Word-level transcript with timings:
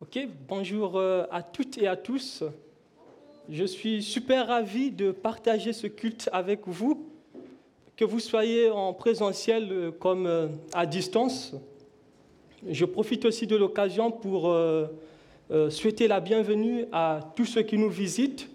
Ok, 0.00 0.18
bonjour 0.48 0.96
euh, 0.96 1.24
à 1.30 1.40
toutes 1.42 1.78
et 1.78 1.86
à 1.86 1.96
tous. 1.96 2.42
Je 3.48 3.64
suis 3.64 4.02
super 4.02 4.48
ravi 4.48 4.90
de 4.90 5.12
partager 5.12 5.72
ce 5.72 5.86
culte 5.86 6.28
avec 6.32 6.62
vous, 6.66 7.06
que 7.96 8.04
vous 8.04 8.18
soyez 8.18 8.70
en 8.70 8.92
présentiel 8.92 9.68
euh, 9.70 9.90
comme 9.92 10.26
euh, 10.26 10.48
à 10.72 10.84
distance. 10.84 11.54
Je 12.68 12.84
profite 12.84 13.24
aussi 13.24 13.46
de 13.46 13.56
l'occasion 13.56 14.10
pour 14.10 14.54
souhaiter 15.68 16.08
la 16.08 16.20
bienvenue 16.20 16.86
à 16.92 17.20
tous 17.36 17.44
ceux 17.44 17.62
qui 17.62 17.76
nous 17.76 17.90
visitent 17.90 18.48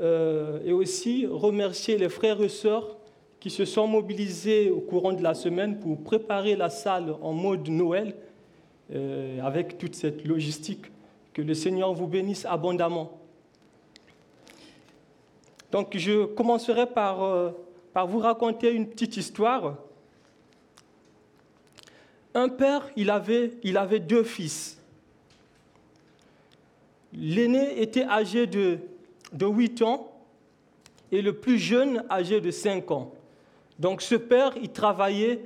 et 0.00 0.72
aussi 0.72 1.26
remercier 1.26 1.98
les 1.98 2.08
frères 2.08 2.40
et 2.40 2.48
sœurs 2.48 2.96
qui 3.40 3.50
se 3.50 3.64
sont 3.64 3.88
mobilisés 3.88 4.70
au 4.70 4.78
courant 4.78 5.12
de 5.12 5.24
la 5.24 5.34
semaine 5.34 5.80
pour 5.80 6.04
préparer 6.04 6.54
la 6.54 6.70
salle 6.70 7.16
en 7.20 7.32
mode 7.32 7.68
Noël 7.68 8.14
euh, 8.94 9.40
avec 9.42 9.78
toute 9.78 9.94
cette 9.94 10.24
logistique. 10.24 10.86
Que 11.32 11.40
le 11.40 11.54
Seigneur 11.54 11.94
vous 11.94 12.06
bénisse 12.06 12.44
abondamment. 12.44 13.18
Donc 15.70 15.96
je 15.96 16.26
commencerai 16.26 16.86
par, 16.86 17.22
euh, 17.22 17.50
par 17.94 18.06
vous 18.06 18.18
raconter 18.18 18.70
une 18.70 18.86
petite 18.86 19.16
histoire. 19.16 19.78
Un 22.34 22.50
père, 22.50 22.90
il 22.96 23.08
avait, 23.08 23.52
il 23.62 23.78
avait 23.78 23.98
deux 23.98 24.24
fils. 24.24 24.78
L'aîné 27.14 27.80
était 27.80 28.04
âgé 28.04 28.46
de, 28.46 28.78
de 29.32 29.46
8 29.46 29.82
ans 29.82 30.12
et 31.10 31.22
le 31.22 31.34
plus 31.34 31.58
jeune 31.58 32.04
âgé 32.10 32.40
de 32.40 32.50
5 32.50 32.90
ans. 32.90 33.12
Donc 33.78 34.02
ce 34.02 34.14
père, 34.14 34.52
il 34.60 34.70
travaillait, 34.70 35.40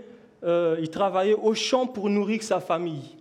euh, 0.45 0.77
il 0.81 0.91
travaillait 0.91 1.35
au 1.35 1.55
champ 1.55 1.87
pour 1.87 2.09
nourrir 2.09 2.43
sa 2.43 2.61
famille. 2.61 3.17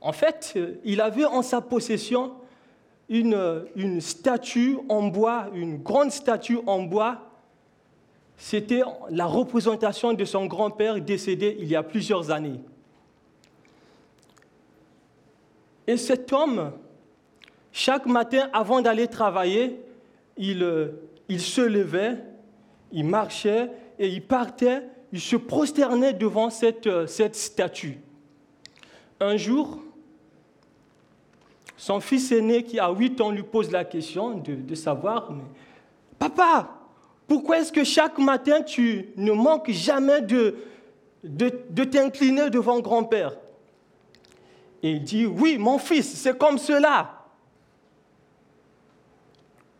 En 0.00 0.12
fait, 0.12 0.54
euh, 0.56 0.74
il 0.84 1.00
avait 1.00 1.24
en 1.24 1.42
sa 1.42 1.60
possession 1.60 2.32
une, 3.08 3.64
une 3.76 4.00
statue 4.00 4.78
en 4.88 5.04
bois, 5.04 5.48
une 5.54 5.78
grande 5.78 6.10
statue 6.10 6.58
en 6.66 6.82
bois. 6.82 7.18
C'était 8.36 8.82
la 9.10 9.26
représentation 9.26 10.12
de 10.12 10.24
son 10.24 10.46
grand-père 10.46 11.00
décédé 11.00 11.56
il 11.58 11.68
y 11.68 11.76
a 11.76 11.82
plusieurs 11.82 12.30
années. 12.30 12.60
Et 15.86 15.96
cet 15.96 16.32
homme, 16.32 16.72
chaque 17.72 18.06
matin 18.06 18.50
avant 18.52 18.82
d'aller 18.82 19.06
travailler, 19.06 19.80
il, 20.36 20.62
euh, 20.62 20.88
il 21.28 21.40
se 21.40 21.60
levait, 21.60 22.18
il 22.92 23.04
marchait 23.04 23.70
et 23.98 24.08
il 24.08 24.22
partait, 24.22 24.82
il 25.12 25.20
se 25.20 25.36
prosternait 25.36 26.12
devant 26.12 26.50
cette, 26.50 26.86
euh, 26.86 27.06
cette 27.06 27.36
statue. 27.36 28.00
Un 29.20 29.36
jour, 29.36 29.78
son 31.76 32.00
fils 32.00 32.32
aîné, 32.32 32.62
qui 32.62 32.78
a 32.78 32.90
8 32.90 33.20
ans, 33.20 33.30
lui 33.30 33.42
pose 33.42 33.70
la 33.70 33.84
question 33.84 34.38
de, 34.38 34.74
savoir, 34.74 35.30
mais, 35.30 35.44
Papa, 36.18 36.70
pourquoi 37.28 37.58
est-ce 37.58 37.72
que 37.72 37.84
chaque 37.84 38.18
matin 38.18 38.62
tu 38.62 39.10
ne 39.16 39.32
manques 39.32 39.70
jamais 39.70 40.22
de, 40.22 40.56
de, 41.22 41.84
t'incliner 41.84 42.48
devant 42.48 42.80
grand-père? 42.80 43.36
Et 44.82 44.92
il 44.92 45.02
dit, 45.02 45.26
oui, 45.26 45.58
mon 45.58 45.78
fils, 45.78 46.14
c'est 46.14 46.38
comme 46.38 46.58
cela. 46.58 47.24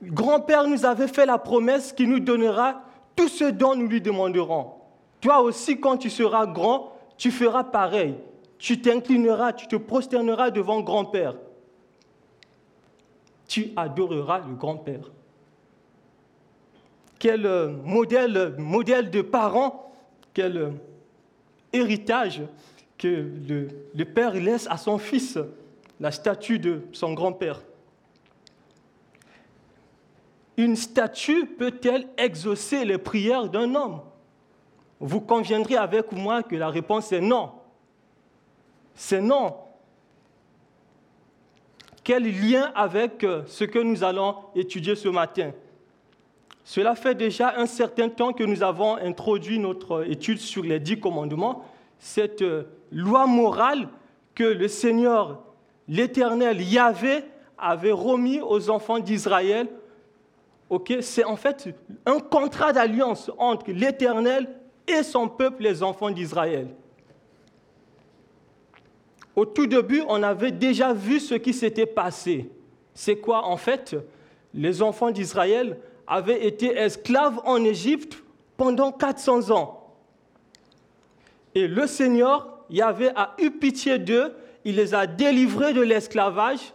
Grand-père 0.02 0.66
nous 0.66 0.84
avait 0.84 1.08
fait 1.08 1.24
la 1.24 1.38
promesse 1.38 1.92
qu'il 1.92 2.10
nous 2.10 2.20
donnera 2.20 2.82
tout 3.14 3.28
ce 3.28 3.44
dont 3.44 3.74
nous 3.74 3.86
lui 3.86 4.02
demanderons. 4.02 4.72
Toi 5.20 5.40
aussi, 5.40 5.80
quand 5.80 5.96
tu 5.96 6.10
seras 6.10 6.46
grand, 6.46 6.92
tu 7.16 7.30
feras 7.30 7.64
pareil. 7.64 8.16
Tu 8.58 8.80
t'inclineras, 8.80 9.54
tu 9.54 9.66
te 9.66 9.76
prosterneras 9.76 10.50
devant 10.50 10.80
grand-père 10.80 11.34
tu 13.46 13.70
adoreras 13.76 14.40
le 14.40 14.54
grand-père. 14.54 15.10
Quel 17.18 17.46
euh, 17.46 17.76
modèle, 17.84 19.10
de 19.10 19.22
parent, 19.22 19.92
quel 20.34 20.56
euh, 20.56 20.70
héritage 21.72 22.42
que 22.98 23.30
le 23.48 24.04
père 24.04 24.34
laisse 24.34 24.66
à 24.68 24.76
son 24.76 24.98
fils, 24.98 25.38
la 26.00 26.10
statue 26.10 26.58
de 26.58 26.82
son 26.92 27.12
grand-père. 27.14 27.62
Une 30.56 30.76
statue 30.76 31.46
peut-elle 31.46 32.06
exaucer 32.16 32.84
les 32.84 32.98
prières 32.98 33.48
d'un 33.48 33.74
homme? 33.74 34.00
Vous 34.98 35.20
conviendrez 35.20 35.76
avec 35.76 36.12
moi 36.12 36.42
que 36.42 36.56
la 36.56 36.68
réponse 36.68 37.12
est 37.12 37.20
non. 37.20 37.52
C'est 38.94 39.20
non. 39.20 39.56
Quel 42.06 42.22
lien 42.22 42.70
avec 42.76 43.24
euh, 43.24 43.42
ce 43.46 43.64
que 43.64 43.80
nous 43.80 44.04
allons 44.04 44.36
étudier 44.54 44.94
ce 44.94 45.08
matin 45.08 45.50
Cela 46.62 46.94
fait 46.94 47.16
déjà 47.16 47.54
un 47.56 47.66
certain 47.66 48.08
temps 48.08 48.32
que 48.32 48.44
nous 48.44 48.62
avons 48.62 48.94
introduit 48.94 49.58
notre 49.58 50.08
étude 50.08 50.38
sur 50.38 50.62
les 50.62 50.78
dix 50.78 51.00
commandements, 51.00 51.64
cette 51.98 52.42
euh, 52.42 52.62
loi 52.92 53.26
morale 53.26 53.88
que 54.36 54.44
le 54.44 54.68
Seigneur, 54.68 55.42
l'Éternel 55.88 56.62
Yahvé, 56.62 57.24
avait 57.58 57.90
remis 57.90 58.40
aux 58.40 58.70
enfants 58.70 59.00
d'Israël. 59.00 59.66
C'est 61.00 61.24
en 61.24 61.34
fait 61.34 61.74
un 62.06 62.20
contrat 62.20 62.72
d'alliance 62.72 63.32
entre 63.36 63.72
l'Éternel 63.72 64.48
et 64.86 65.02
son 65.02 65.26
peuple, 65.26 65.64
les 65.64 65.82
enfants 65.82 66.12
d'Israël. 66.12 66.68
Au 69.36 69.44
tout 69.44 69.66
début, 69.66 70.02
on 70.08 70.22
avait 70.22 70.50
déjà 70.50 70.94
vu 70.94 71.20
ce 71.20 71.34
qui 71.34 71.52
s'était 71.52 71.86
passé. 71.86 72.50
C'est 72.94 73.16
quoi 73.16 73.44
en 73.44 73.58
fait? 73.58 73.94
Les 74.54 74.80
enfants 74.80 75.10
d'Israël 75.10 75.78
avaient 76.06 76.46
été 76.46 76.74
esclaves 76.74 77.38
en 77.44 77.62
Égypte 77.62 78.22
pendant 78.56 78.90
400 78.92 79.50
ans. 79.50 79.94
Et 81.54 81.68
le 81.68 81.86
Seigneur 81.86 82.64
y 82.70 82.80
avait 82.80 83.12
eu 83.38 83.50
pitié 83.50 83.98
d'eux, 83.98 84.32
il 84.64 84.76
les 84.76 84.94
a 84.94 85.06
délivrés 85.06 85.74
de 85.74 85.82
l'esclavage. 85.82 86.72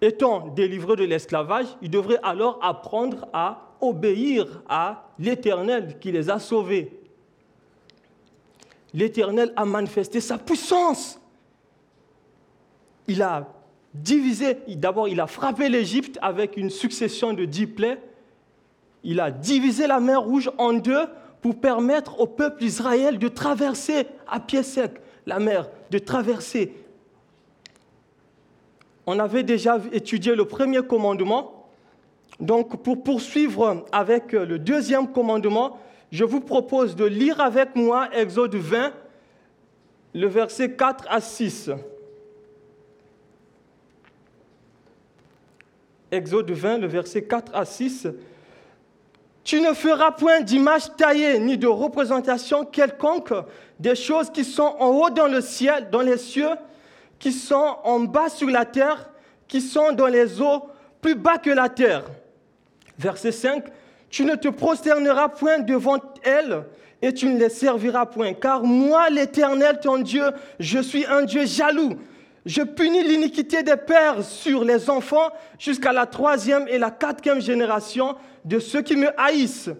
Étant 0.00 0.48
délivrés 0.48 0.96
de 0.96 1.04
l'esclavage, 1.04 1.66
ils 1.82 1.90
devraient 1.90 2.20
alors 2.22 2.60
apprendre 2.62 3.26
à 3.32 3.72
obéir 3.80 4.62
à 4.68 5.08
l'Éternel 5.18 5.98
qui 5.98 6.12
les 6.12 6.30
a 6.30 6.38
sauvés. 6.38 7.00
L'Éternel 8.92 9.52
a 9.56 9.64
manifesté 9.64 10.20
sa 10.20 10.38
puissance 10.38 11.18
il 13.08 13.22
a 13.22 13.48
divisé, 13.94 14.58
d'abord 14.68 15.08
il 15.08 15.20
a 15.20 15.26
frappé 15.26 15.68
l'Égypte 15.68 16.18
avec 16.22 16.56
une 16.56 16.70
succession 16.70 17.32
de 17.32 17.44
dix 17.44 17.66
plaies, 17.66 18.00
il 19.04 19.20
a 19.20 19.30
divisé 19.30 19.86
la 19.86 20.00
mer 20.00 20.22
Rouge 20.22 20.50
en 20.58 20.72
deux 20.72 21.06
pour 21.42 21.60
permettre 21.60 22.20
au 22.20 22.26
peuple 22.26 22.60
d'Israël 22.60 23.18
de 23.18 23.28
traverser 23.28 24.06
à 24.26 24.40
pied 24.40 24.62
sec 24.62 24.92
la 25.26 25.38
mer, 25.38 25.68
de 25.90 25.98
traverser. 25.98 26.72
On 29.06 29.18
avait 29.18 29.42
déjà 29.42 29.78
étudié 29.92 30.34
le 30.34 30.46
premier 30.46 30.82
commandement. 30.82 31.68
Donc 32.40 32.82
pour 32.82 33.02
poursuivre 33.02 33.84
avec 33.92 34.32
le 34.32 34.58
deuxième 34.58 35.12
commandement, 35.12 35.78
je 36.10 36.24
vous 36.24 36.40
propose 36.40 36.96
de 36.96 37.04
lire 37.04 37.40
avec 37.40 37.76
moi 37.76 38.08
Exode 38.12 38.54
20, 38.54 38.92
le 40.14 40.26
verset 40.26 40.72
4 40.72 41.06
à 41.08 41.20
6. 41.20 41.70
Exode 46.10 46.50
20, 46.50 46.78
le 46.78 46.86
verset 46.86 47.24
4 47.24 47.54
à 47.54 47.64
6. 47.64 48.08
Tu 49.42 49.60
ne 49.60 49.74
feras 49.74 50.12
point 50.12 50.40
d'image 50.40 50.94
taillée 50.96 51.38
ni 51.38 51.58
de 51.58 51.66
représentation 51.66 52.64
quelconque 52.64 53.34
des 53.78 53.94
choses 53.94 54.30
qui 54.30 54.44
sont 54.44 54.74
en 54.78 54.88
haut 54.88 55.10
dans 55.10 55.26
le 55.26 55.40
ciel, 55.40 55.90
dans 55.90 56.00
les 56.00 56.16
cieux, 56.16 56.54
qui 57.18 57.32
sont 57.32 57.76
en 57.84 58.00
bas 58.00 58.28
sur 58.28 58.48
la 58.48 58.64
terre, 58.64 59.10
qui 59.46 59.60
sont 59.60 59.92
dans 59.92 60.06
les 60.06 60.40
eaux, 60.40 60.62
plus 61.00 61.14
bas 61.14 61.38
que 61.38 61.50
la 61.50 61.68
terre. 61.68 62.04
Verset 62.98 63.32
5. 63.32 63.64
Tu 64.08 64.24
ne 64.24 64.34
te 64.36 64.48
prosterneras 64.48 65.28
point 65.28 65.58
devant 65.58 65.98
elles 66.22 66.64
et 67.02 67.12
tu 67.12 67.26
ne 67.26 67.38
les 67.38 67.50
serviras 67.50 68.06
point, 68.06 68.32
car 68.32 68.64
moi, 68.64 69.10
l'Éternel, 69.10 69.78
ton 69.82 69.98
Dieu, 69.98 70.24
je 70.58 70.78
suis 70.78 71.04
un 71.04 71.22
Dieu 71.22 71.44
jaloux, 71.44 71.98
Je 72.44 72.62
punis 72.62 73.02
l'iniquité 73.02 73.62
des 73.62 73.76
pères 73.76 74.22
sur 74.22 74.64
les 74.64 74.90
enfants 74.90 75.30
jusqu'à 75.58 75.92
la 75.92 76.04
troisième 76.04 76.68
et 76.68 76.78
la 76.78 76.90
quatrième 76.90 77.40
génération 77.40 78.16
de 78.44 78.58
ceux 78.58 78.82
qui 78.82 78.96
me 78.96 79.08
haïssent. 79.18 79.70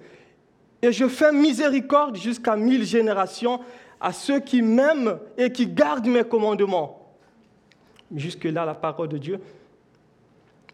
Et 0.81 0.91
je 0.91 1.07
fais 1.07 1.33
miséricorde 1.33 2.17
jusqu'à 2.17 2.57
mille 2.57 2.85
générations 2.85 3.61
à 4.01 4.13
ceux 4.13 4.41
qui 4.41 4.63
m'aiment 4.63 5.19
et 5.37 5.53
qui 5.53 5.67
gardent 5.67 6.07
mes 6.07 6.25
commandements. 6.25 7.15
Jusque-là, 8.15 8.65
la 8.65 8.75
parole 8.75 9.09
de 9.09 9.19
Dieu. 9.19 9.41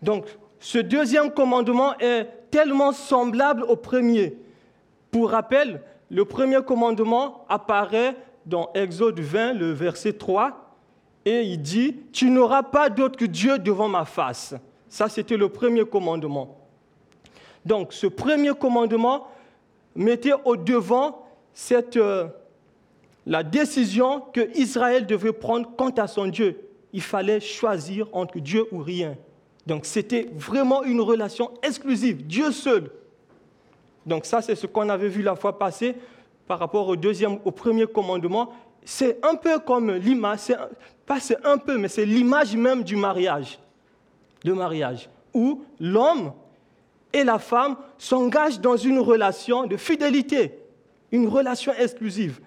Donc, 0.02 0.26
ce 0.60 0.78
deuxième 0.78 1.32
commandement 1.32 1.98
est 1.98 2.26
tellement 2.50 2.92
semblable 2.92 3.64
au 3.64 3.76
premier. 3.76 4.36
Pour 5.10 5.30
rappel, 5.30 5.80
le 6.08 6.24
premier 6.24 6.62
commandement 6.62 7.46
apparaît 7.48 8.14
dans 8.46 8.70
Exode 8.74 9.18
20, 9.18 9.54
le 9.54 9.72
verset 9.72 10.12
3 10.12 10.69
et 11.24 11.42
il 11.42 11.60
dit, 11.60 11.96
tu 12.12 12.30
n'auras 12.30 12.62
pas 12.62 12.88
d'autre 12.88 13.18
que 13.18 13.24
Dieu 13.24 13.58
devant 13.58 13.88
ma 13.88 14.04
face. 14.04 14.54
Ça, 14.88 15.08
c'était 15.08 15.36
le 15.36 15.48
premier 15.48 15.84
commandement. 15.84 16.58
Donc, 17.64 17.92
ce 17.92 18.06
premier 18.06 18.52
commandement 18.54 19.28
mettait 19.94 20.32
au 20.44 20.56
devant 20.56 21.26
cette, 21.52 21.96
euh, 21.96 22.28
la 23.26 23.42
décision 23.42 24.22
que 24.32 24.56
Israël 24.58 25.06
devait 25.06 25.32
prendre 25.32 25.70
quant 25.76 25.90
à 25.90 26.06
son 26.06 26.26
Dieu. 26.26 26.58
Il 26.92 27.02
fallait 27.02 27.40
choisir 27.40 28.08
entre 28.12 28.38
Dieu 28.38 28.66
ou 28.72 28.78
rien. 28.78 29.16
Donc, 29.66 29.84
c'était 29.84 30.28
vraiment 30.34 30.82
une 30.84 31.00
relation 31.00 31.52
exclusive, 31.62 32.26
Dieu 32.26 32.50
seul. 32.50 32.90
Donc, 34.06 34.24
ça, 34.24 34.40
c'est 34.40 34.54
ce 34.54 34.66
qu'on 34.66 34.88
avait 34.88 35.08
vu 35.08 35.22
la 35.22 35.36
fois 35.36 35.58
passée 35.58 35.94
par 36.48 36.58
rapport 36.58 36.88
au, 36.88 36.96
deuxième, 36.96 37.38
au 37.44 37.50
premier 37.50 37.86
commandement 37.86 38.50
c'est 38.84 39.18
un 39.24 39.34
peu 39.34 39.58
comme 39.58 39.92
l'image, 39.92 40.52
pas 41.06 41.20
c'est 41.20 41.44
un 41.44 41.58
peu, 41.58 41.76
mais 41.76 41.88
c'est 41.88 42.06
l'image 42.06 42.56
même 42.56 42.82
du 42.82 42.96
mariage, 42.96 43.58
de 44.44 44.52
mariage, 44.52 45.08
où 45.34 45.62
l'homme 45.78 46.32
et 47.12 47.24
la 47.24 47.38
femme 47.38 47.76
s'engagent 47.98 48.60
dans 48.60 48.76
une 48.76 48.98
relation 48.98 49.66
de 49.66 49.76
fidélité, 49.76 50.54
une 51.12 51.28
relation 51.28 51.72
exclusive 51.72 52.40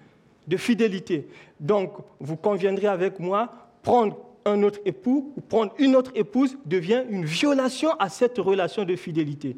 de 0.46 0.56
fidélité. 0.56 1.28
Donc, 1.60 1.92
vous 2.20 2.36
conviendrez 2.36 2.86
avec 2.86 3.18
moi, 3.18 3.50
prendre 3.82 4.16
un 4.44 4.62
autre 4.62 4.80
époux 4.84 5.32
ou 5.36 5.40
prendre 5.40 5.72
une 5.78 5.96
autre 5.96 6.10
épouse 6.14 6.56
devient 6.66 7.02
une 7.08 7.24
violation 7.24 7.92
à 7.98 8.08
cette 8.08 8.38
relation 8.38 8.84
de 8.84 8.96
fidélité. 8.96 9.56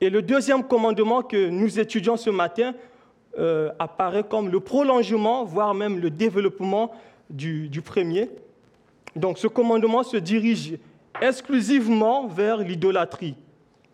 Et 0.00 0.10
le 0.10 0.22
deuxième 0.22 0.64
commandement 0.64 1.22
que 1.22 1.48
nous 1.48 1.78
étudions 1.78 2.16
ce 2.16 2.30
matin 2.30 2.74
euh, 3.36 3.70
apparaît 3.78 4.24
comme 4.24 4.48
le 4.48 4.60
prolongement, 4.60 5.44
voire 5.44 5.74
même 5.74 6.00
le 6.00 6.10
développement 6.10 6.92
du, 7.30 7.82
premier. 7.84 8.30
Donc 9.14 9.38
ce 9.38 9.46
commandement 9.46 10.02
se 10.02 10.16
dirige 10.16 10.78
exclusivement 11.20 12.26
vers 12.26 12.58
l'idolâtrie, 12.58 13.34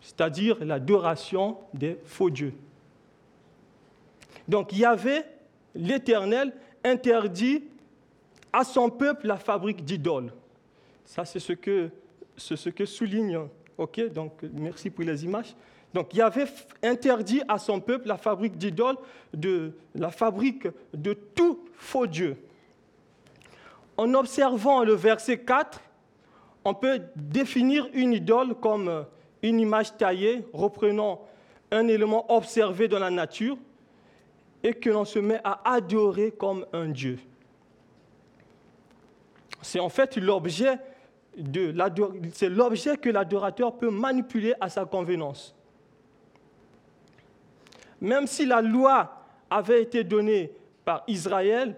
c'est-à-dire 0.01 0.57
l'adoration 0.63 1.57
des 1.73 1.97
faux 2.05 2.29
dieux. 2.29 2.53
Donc 4.47 4.71
il 4.71 4.79
y 4.79 4.85
avait 4.85 5.25
l'Éternel 5.73 6.53
interdit 6.83 7.63
à 8.53 8.63
son 8.63 8.89
peuple 8.89 9.27
la 9.27 9.37
fabrique 9.37 9.83
d'idoles. 9.83 10.31
Ça, 11.03 11.25
c'est 11.25 11.39
ce 11.39 11.53
que, 11.53 11.89
ce 12.37 12.69
que 12.69 12.85
souligne. 12.85 13.39
OK, 13.77 14.01
donc 14.13 14.31
merci 14.53 14.89
pour 14.89 15.03
les 15.03 15.25
images. 15.25 15.55
Donc 15.95 16.13
il 16.13 16.21
avait 16.21 16.45
interdit 16.83 17.41
à 17.47 17.57
son 17.57 17.79
peuple 17.79 18.09
la 18.09 18.17
fabrique 18.17 18.57
d'idoles, 18.57 18.97
de, 19.33 19.71
la 19.95 20.11
fabrique 20.11 20.67
de 20.93 21.13
tout 21.13 21.63
faux 21.77 22.05
Dieu. 22.05 22.35
En 23.95 24.13
observant 24.13 24.83
le 24.83 24.91
verset 24.91 25.39
4, 25.39 25.79
on 26.65 26.73
peut 26.73 26.99
définir 27.15 27.87
une 27.93 28.11
idole 28.11 28.55
comme 28.55 29.05
une 29.41 29.57
image 29.61 29.95
taillée 29.95 30.45
reprenant 30.51 31.21
un 31.71 31.87
élément 31.87 32.29
observé 32.29 32.89
dans 32.89 32.99
la 32.99 33.09
nature 33.09 33.57
et 34.63 34.73
que 34.73 34.89
l'on 34.89 35.05
se 35.05 35.19
met 35.19 35.39
à 35.45 35.61
adorer 35.75 36.31
comme 36.31 36.65
un 36.73 36.89
Dieu. 36.89 37.19
C'est 39.61 39.79
en 39.79 39.87
fait 39.87 40.17
l'objet 40.17 40.77
que 41.37 43.09
l'adorateur 43.09 43.77
peut 43.77 43.89
manipuler 43.89 44.55
à 44.59 44.67
sa 44.67 44.83
convenance 44.83 45.54
même 48.01 48.27
si 48.27 48.45
la 48.45 48.61
loi 48.61 49.25
avait 49.49 49.81
été 49.81 50.03
donnée 50.03 50.51
par 50.83 51.03
Israël, 51.07 51.75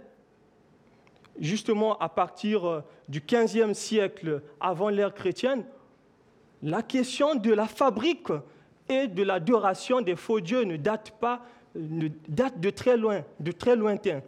justement 1.40 1.98
à 2.00 2.10
partir 2.10 2.68
euh, 2.68 2.84
du 3.08 3.22
15e 3.22 3.74
siècle 3.74 4.42
avant 4.60 4.90
l'ère 4.90 5.14
chrétienne, 5.14 5.64
la 6.64 6.82
question 6.82 7.36
de 7.36 7.54
la 7.54 7.68
fabrique 7.68 8.32
et 8.90 9.08
de 9.08 9.24
l'adoration 9.24 10.02
des 10.02 10.16
faux 10.16 10.40
dieux 10.40 10.64
ne 10.64 10.78
date 10.78 11.12
pas, 11.20 11.42
date 11.76 12.60
de 12.60 12.70
très 12.70 12.98
loin, 12.98 13.24
de 13.40 13.52
très 13.52 13.76
lointain. 13.76 14.22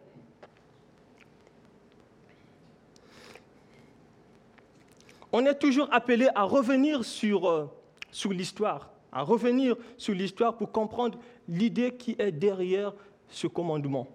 On 5.32 5.46
est 5.46 5.56
toujours 5.56 5.88
appelé 5.92 6.28
à 6.34 6.44
revenir 6.44 7.06
sur, 7.06 7.48
euh, 7.48 7.66
sur 8.12 8.32
l'histoire, 8.32 8.90
à 9.12 9.22
revenir 9.22 9.76
sur 9.98 10.14
l'histoire 10.14 10.58
pour 10.58 10.72
comprendre 10.72 11.20
l'idée 11.50 11.96
qui 11.96 12.16
est 12.18 12.32
derrière 12.32 12.94
ce 13.28 13.48
commandement. 13.48 14.08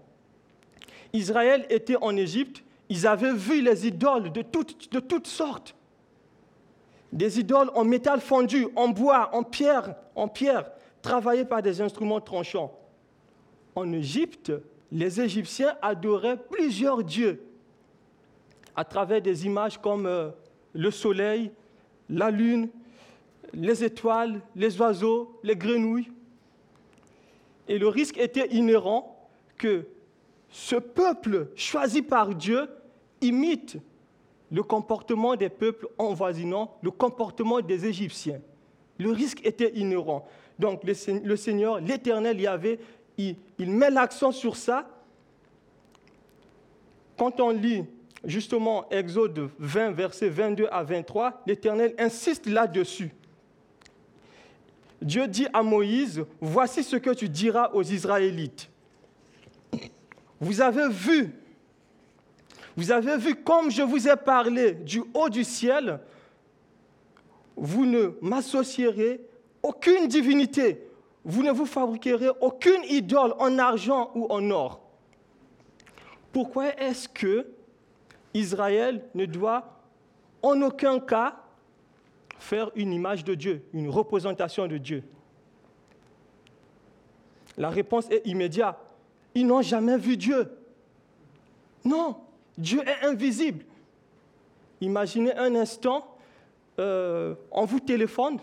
Israël 1.13 1.67
était 1.69 1.97
en 1.97 2.17
Égypte, 2.17 2.65
ils 2.89 3.07
avaient 3.07 3.35
vu 3.35 3.61
les 3.61 3.87
idoles 3.87 4.33
de 4.33 4.43
toutes, 4.43 4.93
de 4.93 5.27
sortes. 5.27 5.75
Des 7.13 7.39
idoles 7.39 7.71
en 7.75 7.85
métal 7.85 8.21
fondu, 8.21 8.67
en 8.77 8.89
bois, 8.89 9.31
en 9.35 9.43
pierre, 9.43 9.95
en 10.15 10.29
pierre, 10.29 10.71
travaillées 11.03 11.45
par 11.45 11.63
des 11.63 11.81
instruments 11.81 12.21
tranchants. 12.21 12.77
En 13.75 13.93
Égypte, 13.93 14.53
les 14.91 15.21
Égyptiens 15.21 15.77
adoraient 15.83 16.37
plusieurs 16.37 17.03
dieux 17.03 17.43
à 18.77 18.85
travers 18.85 19.23
des 19.23 19.47
images 19.47 19.79
comme 19.79 20.07
euh, 20.07 20.31
le 20.73 20.91
soleil, 20.91 21.53
la 22.09 22.31
lune, 22.31 22.69
les 23.53 23.85
étoiles, 23.85 24.41
les 24.57 24.81
oiseaux, 24.81 25.39
les 25.43 25.57
grenouilles. 25.57 26.11
Et 27.69 27.78
le 27.78 27.88
risque 27.88 28.19
était 28.19 28.49
inhérent 28.49 29.28
que 29.56 29.87
ce 30.49 30.76
peuple 30.76 31.49
choisi 31.56 32.02
par 32.02 32.34
Dieu 32.34 32.69
imite 33.20 33.78
le 34.52 34.62
comportement 34.62 35.34
des 35.37 35.49
peuples 35.49 35.88
envoisinants, 35.99 36.76
le 36.83 36.90
comportement 36.90 37.61
des 37.61 37.87
Égyptiens. 37.87 38.40
Le 38.99 39.11
risque 39.11 39.44
était 39.44 39.73
inhérent. 39.75 40.26
Donc 40.59 40.83
le 40.85 41.37
Seigneur, 41.37 41.80
l'Éternel, 41.80 42.40
y 42.40 42.47
avait, 42.47 42.78
il, 43.18 43.37
il 43.59 43.71
met 43.71 43.90
l'accent 43.90 44.30
sur 44.30 44.56
ça. 44.56 44.88
Quand 47.16 47.40
on 47.40 47.50
lit 47.50 47.85
justement 48.25 48.88
Exode 48.90 49.50
20, 49.59 49.90
versets 49.92 50.28
22 50.28 50.68
à 50.71 50.83
23, 50.83 51.42
l'Éternel 51.47 51.94
insiste 51.99 52.47
là-dessus. 52.47 53.12
Dieu 55.03 55.29
dit 55.29 55.47
à 55.53 55.63
Moïse, 55.63 56.25
voici 56.41 56.83
ce 56.83 56.97
que 56.97 57.11
tu 57.11 57.29
diras 57.29 57.71
aux 57.73 57.83
Israélites. 57.83 58.71
Vous 60.41 60.61
avez 60.61 60.89
vu, 60.89 61.35
vous 62.77 62.91
avez 62.91 63.17
vu 63.17 63.35
comme 63.37 63.71
je 63.71 63.83
vous 63.83 64.09
ai 64.09 64.17
parlé 64.17 64.73
du 64.73 65.03
haut 65.15 65.29
du 65.29 65.45
ciel, 65.45 66.01
vous 67.57 67.87
ne 67.87 68.13
m'associerez 68.21 69.21
aucune 69.63 70.09
divinité, 70.09 70.87
vous 71.25 71.43
ne 71.43 71.51
vous 71.51 71.67
fabriquerez 71.67 72.31
aucune 72.41 72.85
idole 72.89 73.35
en 73.39 73.59
argent 73.59 74.11
ou 74.15 74.27
en 74.31 74.51
or. 74.51 74.81
Pourquoi 76.33 76.75
est-ce 76.81 77.09
que 77.09 77.47
Israël 78.35 79.05
ne 79.15 79.25
doit 79.25 79.81
en 80.43 80.61
aucun 80.63 80.99
cas 80.99 81.37
faire 82.38 82.71
une 82.75 82.93
image 82.93 83.25
de 83.25 83.35
Dieu, 83.35 83.64
une 83.73 83.88
représentation 83.88 84.67
de 84.67 84.79
Dieu 84.79 85.03
La 87.57 87.71
réponse 87.71 88.11
est 88.11 88.26
immédiate. 88.26 88.79
Ils 89.35 89.47
n'ont 89.47 89.62
jamais 89.62 89.97
vu 89.97 90.17
Dieu. 90.17 90.50
Non, 91.85 92.17
Dieu 92.57 92.83
est 92.87 93.07
invisible. 93.07 93.64
Imaginez 94.81 95.35
un 95.37 95.55
instant, 95.55 96.17
euh, 96.79 97.35
on 97.50 97.64
vous 97.64 97.81
téléphone, 97.81 98.38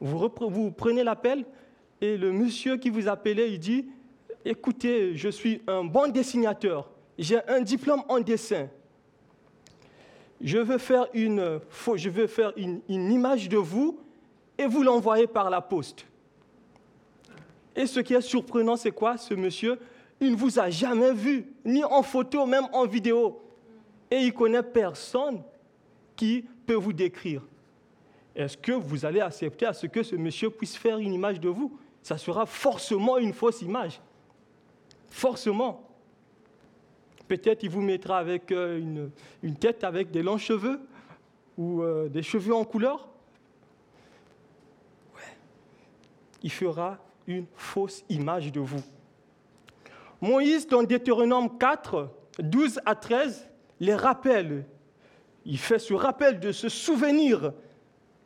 vous, 0.00 0.30
vous 0.48 0.70
prenez 0.70 1.04
l'appel 1.04 1.44
et 2.00 2.16
le 2.16 2.32
monsieur 2.32 2.76
qui 2.76 2.90
vous 2.90 3.08
appelait, 3.08 3.52
il 3.52 3.58
dit, 3.58 3.86
écoutez, 4.44 5.16
je 5.16 5.28
suis 5.28 5.62
un 5.66 5.84
bon 5.84 6.10
dessinateur, 6.10 6.90
j'ai 7.18 7.46
un 7.48 7.60
diplôme 7.60 8.02
en 8.08 8.20
dessin 8.20 8.68
je 10.40 10.58
veux 10.58 10.78
faire 10.78 11.06
une, 11.14 12.80
image 12.88 13.48
de 13.48 13.56
vous 13.56 13.98
et 14.58 14.66
vous 14.66 14.82
l'envoyer 14.82 15.26
par 15.26 15.50
la 15.50 15.60
poste. 15.60 16.06
Et 17.76 17.86
ce 17.86 18.00
qui 18.00 18.14
est 18.14 18.20
surprenant, 18.20 18.76
c'est 18.76 18.90
quoi 18.90 19.16
Ce 19.16 19.34
monsieur, 19.34 19.78
il 20.20 20.32
ne 20.32 20.36
vous 20.36 20.58
a 20.58 20.70
jamais 20.70 21.12
vu, 21.12 21.46
ni 21.64 21.84
en 21.84 22.02
photo, 22.02 22.46
même 22.46 22.66
en 22.72 22.86
vidéo. 22.86 23.40
et 24.10 24.18
il 24.18 24.32
connaît 24.32 24.62
personne 24.62 25.42
qui 26.16 26.44
peut 26.66 26.74
vous 26.74 26.92
décrire. 26.92 27.42
Est-ce 28.34 28.56
que 28.56 28.72
vous 28.72 29.04
allez 29.04 29.20
accepter 29.20 29.66
à 29.66 29.72
ce 29.72 29.86
que 29.86 30.02
ce 30.02 30.16
monsieur 30.16 30.50
puisse 30.50 30.76
faire 30.76 30.98
une 30.98 31.12
image 31.12 31.40
de 31.40 31.48
vous? 31.48 31.78
Ça 32.02 32.16
sera 32.16 32.46
forcément 32.46 33.18
une 33.18 33.32
fausse 33.32 33.62
image. 33.62 34.00
Forcément. 35.08 35.89
Peut-être 37.30 37.62
il 37.62 37.70
vous 37.70 37.80
mettra 37.80 38.18
avec 38.18 38.50
euh, 38.50 39.08
une, 39.40 39.54
tête 39.54 39.84
avec 39.84 40.10
des 40.10 40.20
longs 40.20 40.36
cheveux 40.36 40.80
ou 41.56 41.80
euh, 41.80 42.08
des 42.08 42.24
cheveux 42.24 42.52
en 42.52 42.64
couleur. 42.64 43.08
Il 46.42 46.50
fera 46.50 46.98
une 47.28 47.46
fausse 47.54 48.02
image 48.08 48.50
de 48.50 48.58
vous. 48.58 48.82
Moïse, 50.20 50.66
dans 50.66 50.82
Deutéronome 50.82 51.56
4, 51.56 52.10
12 52.40 52.80
à 52.84 52.96
13, 52.96 53.48
les 53.78 53.94
rappelle. 53.94 54.64
Il 55.44 55.58
fait 55.58 55.78
ce 55.78 55.94
rappel 55.94 56.40
de 56.40 56.50
se 56.50 56.68
souvenir. 56.68 57.52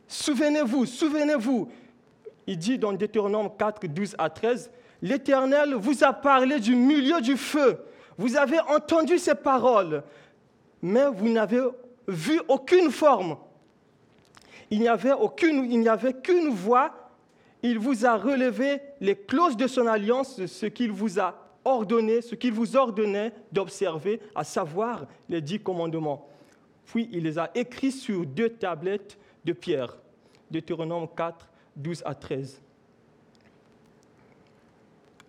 Souvenez-vous, 0.07 0.87
souvenez-vous. 0.87 1.69
Il 2.47 2.57
dit 2.57 2.79
dans 2.79 2.93
Deutéronome 2.93 3.51
4, 3.55 3.85
12 3.85 4.15
à 4.17 4.31
13, 4.31 4.71
L'Éternel 5.03 5.75
vous 5.75 6.03
a 6.03 6.11
parlé 6.11 6.59
du 6.59 6.75
milieu 6.75 7.21
du 7.21 7.37
feu. 7.37 7.77
Vous 8.17 8.37
avez 8.37 8.59
entendu 8.59 9.17
ces 9.17 9.35
paroles, 9.35 10.03
mais 10.81 11.05
vous 11.07 11.29
n'avez 11.29 11.61
vu 12.07 12.39
aucune 12.47 12.91
forme. 12.91 13.37
Il 14.69 14.79
n'y 14.79 14.87
avait, 14.87 15.13
aucune, 15.13 15.65
il 15.71 15.79
n'y 15.79 15.89
avait 15.89 16.13
qu'une 16.13 16.49
voix. 16.49 17.11
Il 17.61 17.79
vous 17.79 18.05
a 18.05 18.15
relevé 18.15 18.79
les 19.01 19.15
clauses 19.15 19.57
de 19.57 19.67
son 19.67 19.87
alliance, 19.87 20.45
ce 20.45 20.65
qu'il 20.65 20.91
vous 20.91 21.19
a 21.19 21.35
ordonné, 21.63 22.21
ce 22.21 22.35
qu'il 22.35 22.53
vous 22.53 22.75
ordonnait 22.75 23.33
d'observer, 23.51 24.21
à 24.35 24.43
savoir 24.43 25.07
les 25.27 25.41
dix 25.41 25.59
commandements. 25.59 26.29
Puis 26.85 27.09
il 27.11 27.23
les 27.23 27.39
a 27.39 27.49
écrits 27.55 27.91
sur 27.91 28.25
deux 28.25 28.49
tablettes 28.49 29.17
de 29.43 29.53
pierre. 29.53 29.97
Deutéronome 30.51 31.07
4, 31.15 31.49
12 31.75 32.03
à 32.05 32.13
13. 32.13 32.61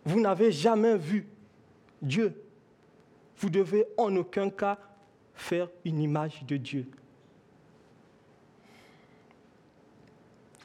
Vous 0.05 0.21
n'avez 0.21 0.53
jamais 0.53 0.97
vu 0.97 1.27
Dieu. 2.01 2.46
Vous 3.39 3.51
devez 3.51 3.85
en 3.97 4.15
aucun 4.17 4.51
cas 4.51 4.79
faire 5.35 5.69
une 5.85 6.01
image 6.01 6.45
de 6.45 6.57
Dieu. 6.57 6.87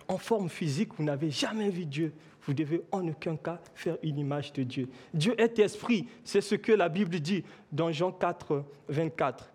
En 0.07 0.17
forme 0.17 0.49
physique, 0.49 0.93
vous 0.97 1.03
n'avez 1.03 1.31
jamais 1.31 1.69
vu 1.69 1.85
Dieu 1.85 2.13
vous 2.43 2.53
devez 2.53 2.81
en 2.91 3.07
aucun 3.07 3.35
cas 3.35 3.59
faire 3.75 3.97
une 4.03 4.17
image 4.17 4.53
de 4.53 4.63
Dieu. 4.63 4.89
Dieu 5.13 5.39
est 5.39 5.59
esprit, 5.59 6.07
c'est 6.23 6.41
ce 6.41 6.55
que 6.55 6.71
la 6.71 6.89
Bible 6.89 7.19
dit 7.19 7.43
dans 7.71 7.91
Jean 7.91 8.11
4, 8.11 8.63
24. 8.89 9.51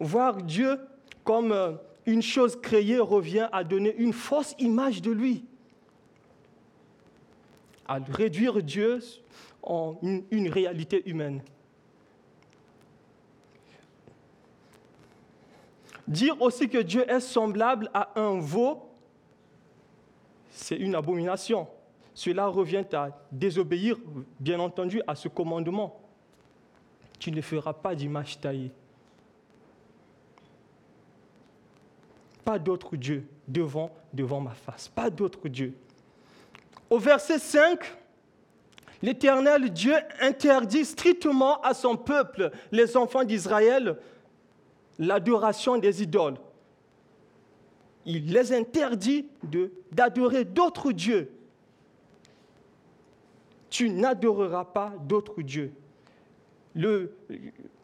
Voir 0.00 0.42
Dieu 0.42 0.78
comme 1.24 1.52
euh, 1.52 1.72
une 2.06 2.22
chose 2.22 2.60
créée 2.60 2.98
revient 2.98 3.48
à 3.52 3.64
donner 3.64 3.94
une 3.96 4.12
fausse 4.12 4.54
image 4.58 5.02
de 5.02 5.10
lui, 5.10 5.44
à 7.86 7.98
réduire 7.98 8.62
Dieu 8.62 9.00
en 9.62 9.96
une, 10.02 10.24
une 10.30 10.48
réalité 10.48 11.08
humaine. 11.08 11.42
Dire 16.12 16.40
aussi 16.40 16.68
que 16.68 16.78
Dieu 16.78 17.10
est 17.10 17.20
semblable 17.20 17.90
à 17.94 18.20
un 18.20 18.38
veau, 18.38 18.90
c'est 20.50 20.76
une 20.76 20.94
abomination 20.94 21.66
cela 22.14 22.46
revient 22.46 22.84
à 22.92 23.08
désobéir, 23.30 23.96
bien 24.38 24.60
entendu, 24.60 25.00
à 25.06 25.14
ce 25.14 25.28
commandement. 25.28 26.00
Tu 27.18 27.30
ne 27.32 27.40
feras 27.40 27.72
pas 27.72 27.94
d'image 27.94 28.38
taillée. 28.40 28.70
Pas 32.44 32.58
d'autre 32.58 32.96
Dieu 32.96 33.26
devant, 33.48 33.90
devant 34.12 34.40
ma 34.40 34.52
face. 34.52 34.88
Pas 34.88 35.08
d'autre 35.08 35.48
Dieu. 35.48 35.74
Au 36.90 36.98
verset 36.98 37.38
5, 37.38 37.96
l'Éternel 39.00 39.70
Dieu 39.70 39.94
interdit 40.20 40.84
strictement 40.84 41.60
à 41.62 41.72
son 41.72 41.96
peuple, 41.96 42.50
les 42.72 42.96
enfants 42.96 43.24
d'Israël, 43.24 43.96
l'adoration 45.06 45.76
des 45.76 46.02
idoles. 46.02 46.38
Il 48.04 48.32
les 48.32 48.52
interdit 48.52 49.28
d'adorer 49.92 50.44
d'autres 50.44 50.92
dieux 50.92 51.30
tu 53.72 53.88
n'adoreras 53.88 54.66
pas 54.66 54.92
d'autres 55.00 55.40
dieux. 55.40 55.72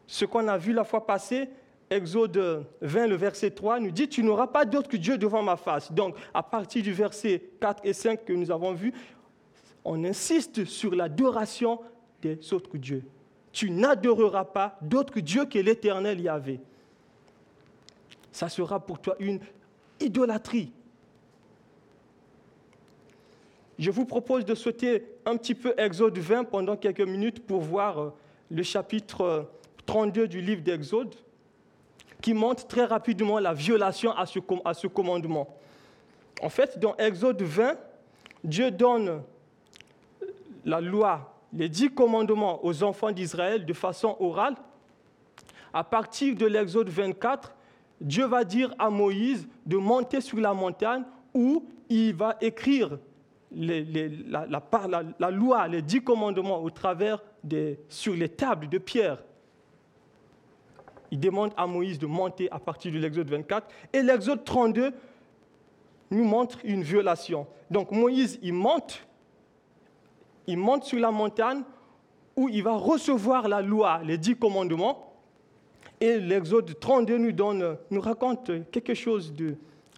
Ce 0.05 0.23
qu'on 0.23 0.47
a 0.47 0.57
vu 0.57 0.71
la 0.71 0.83
fois 0.83 1.05
passée, 1.05 1.49
Exode 1.89 2.63
20, 2.81 3.07
le 3.07 3.15
verset 3.15 3.49
3, 3.49 3.79
nous 3.79 3.89
dit, 3.89 4.07
tu 4.07 4.21
n'auras 4.21 4.45
pas 4.45 4.65
d'autres 4.65 4.95
dieux 4.95 5.17
devant 5.17 5.41
ma 5.41 5.57
face. 5.57 5.91
Donc, 5.91 6.15
à 6.31 6.43
partir 6.43 6.83
du 6.83 6.93
verset 6.93 7.41
4 7.59 7.81
et 7.83 7.93
5 7.93 8.23
que 8.23 8.33
nous 8.33 8.51
avons 8.51 8.73
vu, 8.73 8.93
on 9.83 10.03
insiste 10.05 10.65
sur 10.65 10.93
l'adoration 10.93 11.79
des 12.21 12.37
autres 12.53 12.77
dieux. 12.77 13.03
Tu 13.51 13.71
n'adoreras 13.71 14.45
pas 14.45 14.77
d'autres 14.83 15.19
dieux 15.19 15.45
que 15.45 15.57
l'Éternel 15.57 16.21
y 16.21 16.29
avait. 16.29 16.59
Ça 18.31 18.49
sera 18.49 18.79
pour 18.79 18.99
toi 18.99 19.15
une 19.19 19.39
idolâtrie. 19.99 20.71
Je 23.79 23.91
vous 23.91 24.05
propose 24.05 24.43
de 24.43 24.55
sauter 24.55 25.05
un 25.25 25.37
petit 25.37 25.55
peu 25.55 25.73
Exode 25.77 26.17
20 26.17 26.43
pendant 26.45 26.75
quelques 26.75 26.99
minutes 26.99 27.45
pour 27.45 27.61
voir 27.61 27.99
euh, 27.99 28.09
le 28.51 28.61
chapitre 28.61 29.49
32 29.85 30.23
euh, 30.23 30.27
du 30.27 30.41
livre 30.41 30.61
d'Exode, 30.61 31.15
qui 32.21 32.33
montre 32.33 32.67
très 32.67 32.83
rapidement 32.83 33.39
la 33.39 33.53
violation 33.53 34.11
à 34.11 34.25
ce, 34.25 34.39
à 34.65 34.73
ce 34.73 34.87
commandement. 34.87 35.55
En 36.41 36.49
fait, 36.49 36.77
dans 36.77 36.95
Exode 36.97 37.41
20, 37.41 37.77
Dieu 38.43 38.69
donne 38.69 39.21
la 40.65 40.81
loi, 40.81 41.33
les 41.53 41.69
dix 41.69 41.89
commandements 41.89 42.63
aux 42.65 42.83
enfants 42.83 43.11
d'Israël 43.11 43.65
de 43.65 43.73
façon 43.73 44.17
orale. 44.19 44.55
À 45.73 45.85
partir 45.85 46.35
de 46.35 46.45
l'Exode 46.45 46.89
24, 46.89 47.53
Dieu 48.01 48.25
va 48.25 48.43
dire 48.43 48.73
à 48.79 48.89
Moïse 48.89 49.47
de 49.65 49.77
monter 49.77 50.21
sur 50.21 50.39
la 50.39 50.53
montagne 50.53 51.03
où 51.33 51.65
il 51.89 52.13
va 52.13 52.37
écrire 52.41 52.97
la, 53.51 55.31
loi, 55.31 55.67
les 55.67 55.81
dix 55.81 56.01
commandements 56.01 56.61
au 56.61 56.69
travers 56.69 57.21
sur 57.89 58.13
les 58.13 58.29
tables 58.29 58.69
de 58.69 58.77
pierre. 58.77 59.23
Il 61.11 61.19
demande 61.19 61.51
à 61.57 61.65
Moïse 61.65 61.97
de 61.97 62.05
monter 62.05 62.51
à 62.51 62.59
partir 62.59 62.91
de 62.91 62.99
l'Exode 62.99 63.29
24. 63.29 63.67
Et 63.93 64.03
l'Exode 64.03 64.43
32 64.43 64.93
nous 66.11 66.23
montre 66.23 66.59
une 66.63 66.83
violation. 66.83 67.47
Donc 67.71 67.91
Moïse, 67.91 68.39
il 68.41 68.53
monte, 68.53 69.05
il 70.45 70.57
monte 70.57 70.83
sur 70.83 70.99
la 70.99 71.11
montagne 71.11 71.63
où 72.35 72.47
il 72.49 72.63
va 72.63 72.75
recevoir 72.75 73.47
la 73.47 73.61
loi, 73.61 74.01
les 74.03 74.17
dix 74.17 74.35
commandements. 74.35 75.08
Et 76.01 76.19
l'Exode 76.19 76.79
32 76.79 77.17
nous, 77.17 77.75
nous 77.91 78.01
raconte 78.01 78.51
quelque 78.71 78.93
chose 78.93 79.33
de 79.33 79.55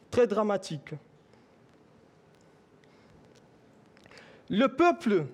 très 0.10 0.28
dramatique. 0.28 0.94
Le 4.50 4.68
peuple, 4.68 5.26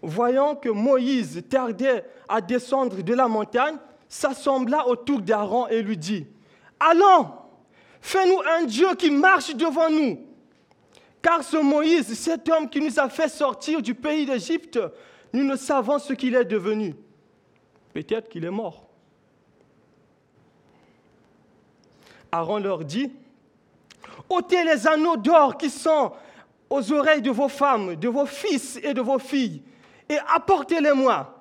voyant 0.00 0.54
que 0.54 0.68
Moïse 0.68 1.42
tardait 1.50 2.04
à 2.28 2.40
descendre 2.40 3.02
de 3.02 3.14
la 3.14 3.28
montagne, 3.28 3.76
s'assembla 4.08 4.88
autour 4.88 5.20
d'Aaron 5.20 5.68
et 5.68 5.82
lui 5.82 5.98
dit, 5.98 6.26
Allons, 6.80 7.28
fais-nous 8.00 8.40
un 8.56 8.64
Dieu 8.64 8.94
qui 8.94 9.10
marche 9.10 9.54
devant 9.54 9.90
nous. 9.90 10.20
Car 11.20 11.42
ce 11.42 11.56
Moïse, 11.56 12.18
cet 12.18 12.48
homme 12.48 12.70
qui 12.70 12.80
nous 12.80 12.98
a 12.98 13.08
fait 13.08 13.28
sortir 13.28 13.82
du 13.82 13.94
pays 13.94 14.24
d'Égypte, 14.24 14.78
nous 15.32 15.44
ne 15.44 15.56
savons 15.56 15.98
ce 15.98 16.12
qu'il 16.12 16.34
est 16.34 16.44
devenu. 16.44 16.94
Peut-être 17.92 18.28
qu'il 18.28 18.44
est 18.44 18.50
mort. 18.50 18.87
Aaron 22.32 22.58
leur 22.58 22.84
dit, 22.84 23.10
ôtez 24.28 24.64
les 24.64 24.86
anneaux 24.86 25.16
d'or 25.16 25.56
qui 25.56 25.70
sont 25.70 26.12
aux 26.70 26.92
oreilles 26.92 27.22
de 27.22 27.30
vos 27.30 27.48
femmes, 27.48 27.96
de 27.96 28.08
vos 28.08 28.26
fils 28.26 28.78
et 28.82 28.94
de 28.94 29.00
vos 29.00 29.18
filles, 29.18 29.62
et 30.08 30.18
apportez-les-moi. 30.34 31.34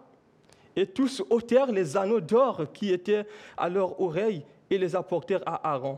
Et 0.76 0.86
tous 0.86 1.24
ôtèrent 1.30 1.72
les 1.72 1.98
anneaux 1.98 2.22
d'or 2.22 2.66
qui 2.74 2.92
étaient 2.92 3.26
à 3.58 3.68
leurs 3.68 4.00
oreilles 4.00 4.44
et 4.70 4.78
les 4.78 4.96
apportèrent 4.96 5.44
à 5.46 5.74
Aaron. 5.74 5.98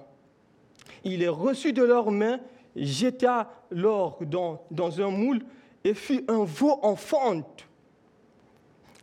Il 1.03 1.19
les 1.19 1.27
reçut 1.27 1.73
de 1.73 1.83
leurs 1.83 2.11
mains, 2.11 2.39
jeta 2.75 3.49
l'or 3.71 4.19
dans, 4.21 4.63
dans 4.71 5.01
un 5.01 5.09
moule 5.09 5.41
et 5.83 5.93
fit 5.93 6.23
un 6.27 6.43
veau 6.43 6.79
en 6.81 6.95
fonte. 6.95 7.65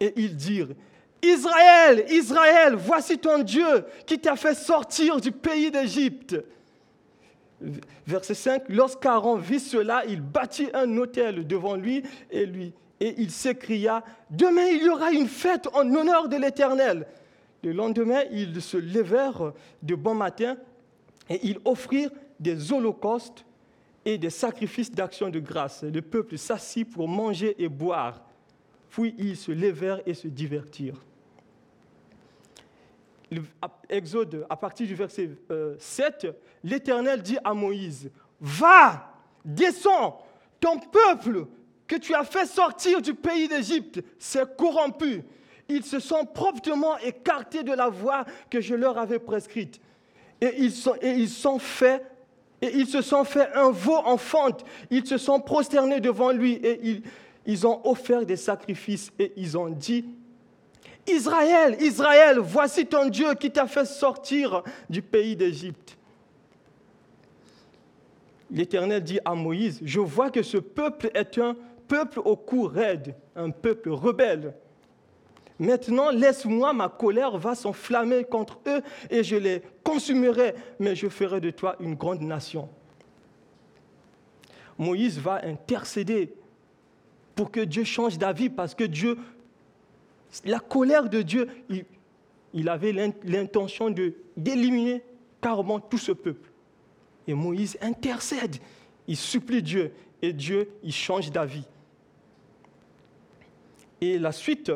Et 0.00 0.12
ils 0.16 0.36
dirent, 0.36 0.68
Israël, 1.26 2.04
Israël, 2.10 2.74
voici 2.74 3.18
ton 3.18 3.42
Dieu 3.42 3.84
qui 4.06 4.18
t'a 4.18 4.36
fait 4.36 4.54
sortir 4.54 5.20
du 5.20 5.32
pays 5.32 5.70
d'Égypte. 5.70 6.36
Verset 8.06 8.34
5, 8.34 8.62
lorsqu'Aaron 8.68 9.36
vit 9.36 9.60
cela, 9.60 10.04
il 10.06 10.20
bâtit 10.20 10.68
un 10.74 10.96
autel 10.98 11.46
devant 11.46 11.74
lui 11.74 12.02
et 12.30 12.44
lui, 12.44 12.72
et 13.00 13.14
il 13.18 13.30
s'écria, 13.30 14.04
Demain 14.30 14.66
il 14.66 14.84
y 14.84 14.88
aura 14.88 15.10
une 15.10 15.28
fête 15.28 15.68
en 15.72 15.90
honneur 15.94 16.28
de 16.28 16.36
l'Éternel. 16.36 17.06
Le 17.62 17.72
lendemain, 17.72 18.22
ils 18.30 18.60
se 18.60 18.76
levèrent 18.76 19.52
de 19.82 19.94
bon 19.94 20.14
matin 20.14 20.56
et 21.28 21.40
ils 21.42 21.58
offrirent 21.64 22.10
des 22.38 22.72
holocaustes 22.72 23.44
et 24.04 24.18
des 24.18 24.30
sacrifices 24.30 24.90
d'action 24.90 25.30
de 25.30 25.40
grâce. 25.40 25.82
Le 25.82 26.02
peuple 26.02 26.38
s'assit 26.38 26.88
pour 26.88 27.08
manger 27.08 27.60
et 27.62 27.68
boire. 27.68 28.22
Puis 28.90 29.14
ils 29.18 29.36
se 29.36 29.50
levèrent 29.50 30.00
et 30.06 30.14
se 30.14 30.28
divertirent. 30.28 31.02
Exode, 33.88 34.46
à 34.48 34.56
partir 34.56 34.86
du 34.86 34.94
verset 34.94 35.30
7, 35.78 36.24
euh, 36.24 36.32
l'Éternel 36.62 37.22
dit 37.22 37.38
à 37.42 37.54
Moïse, 37.54 38.10
Va, 38.40 39.12
descends, 39.44 40.24
ton 40.60 40.78
peuple 40.78 41.46
que 41.86 41.96
tu 41.96 42.14
as 42.14 42.24
fait 42.24 42.46
sortir 42.46 43.00
du 43.00 43.14
pays 43.14 43.48
d'Égypte 43.48 44.02
s'est 44.18 44.44
corrompu. 44.56 45.22
Ils 45.68 45.84
se 45.84 45.98
sont 45.98 46.24
promptement 46.24 46.98
écartés 46.98 47.62
de 47.62 47.72
la 47.72 47.88
voie 47.88 48.24
que 48.50 48.60
je 48.60 48.74
leur 48.74 48.98
avais 48.98 49.18
prescrite. 49.18 49.80
Et 50.40 50.54
ils, 50.58 50.72
sont, 50.72 50.96
sont 51.28 51.58
fait 51.58 52.04
et 52.62 52.74
ils 52.74 52.86
se 52.86 53.02
sont 53.02 53.24
fait 53.24 53.52
un 53.54 53.70
veau 53.70 53.96
en 53.96 54.16
fente. 54.16 54.64
Ils 54.90 55.06
se 55.06 55.18
sont 55.18 55.40
prosternés 55.40 56.00
devant 56.00 56.30
lui 56.30 56.54
et 56.54 57.02
ils 57.46 57.66
ont 57.66 57.80
offert 57.86 58.24
des 58.24 58.36
sacrifices 58.36 59.12
et 59.18 59.32
ils 59.36 59.56
ont 59.56 59.68
dit, 59.68 60.04
Israël, 61.06 61.76
Israël, 61.80 62.38
voici 62.38 62.86
ton 62.86 63.08
Dieu 63.08 63.34
qui 63.34 63.50
t'a 63.50 63.66
fait 63.66 63.84
sortir 63.84 64.62
du 64.90 65.02
pays 65.02 65.36
d'Égypte. 65.36 65.96
L'Éternel 68.50 69.02
dit 69.02 69.18
à 69.24 69.34
Moïse, 69.34 69.80
je 69.82 70.00
vois 70.00 70.30
que 70.30 70.42
ce 70.42 70.58
peuple 70.58 71.10
est 71.14 71.38
un 71.38 71.56
peuple 71.88 72.20
au 72.24 72.36
cou 72.36 72.62
raide, 72.62 73.14
un 73.34 73.50
peuple 73.50 73.90
rebelle. 73.90 74.54
Maintenant, 75.58 76.10
laisse-moi, 76.10 76.72
ma 76.72 76.88
colère 76.88 77.38
va 77.38 77.54
s'enflammer 77.54 78.24
contre 78.24 78.60
eux 78.66 78.82
et 79.10 79.24
je 79.24 79.36
les 79.36 79.62
consumerai, 79.82 80.54
mais 80.78 80.94
je 80.94 81.08
ferai 81.08 81.40
de 81.40 81.50
toi 81.50 81.76
une 81.80 81.94
grande 81.94 82.20
nation. 82.20 82.68
Moïse 84.78 85.18
va 85.18 85.40
intercéder 85.44 86.34
pour 87.34 87.50
que 87.50 87.60
Dieu 87.60 87.84
change 87.84 88.18
d'avis 88.18 88.50
parce 88.50 88.74
que 88.74 88.84
Dieu, 88.84 89.16
la 90.44 90.58
colère 90.58 91.08
de 91.08 91.22
Dieu, 91.22 91.48
il, 92.52 92.68
avait 92.68 92.92
l'intention 93.24 93.94
d'éliminer 94.36 95.02
carrément 95.40 95.80
tout 95.80 95.98
ce 95.98 96.12
peuple. 96.12 96.50
Et 97.26 97.34
Moïse 97.34 97.76
intercède, 97.80 98.56
il 99.08 99.16
supplie 99.16 99.62
Dieu 99.62 99.92
et 100.22 100.32
Dieu, 100.32 100.68
il 100.82 100.92
change 100.92 101.30
d'avis. 101.30 101.64
Et 104.00 104.18
la 104.18 104.32
suite, 104.32 104.72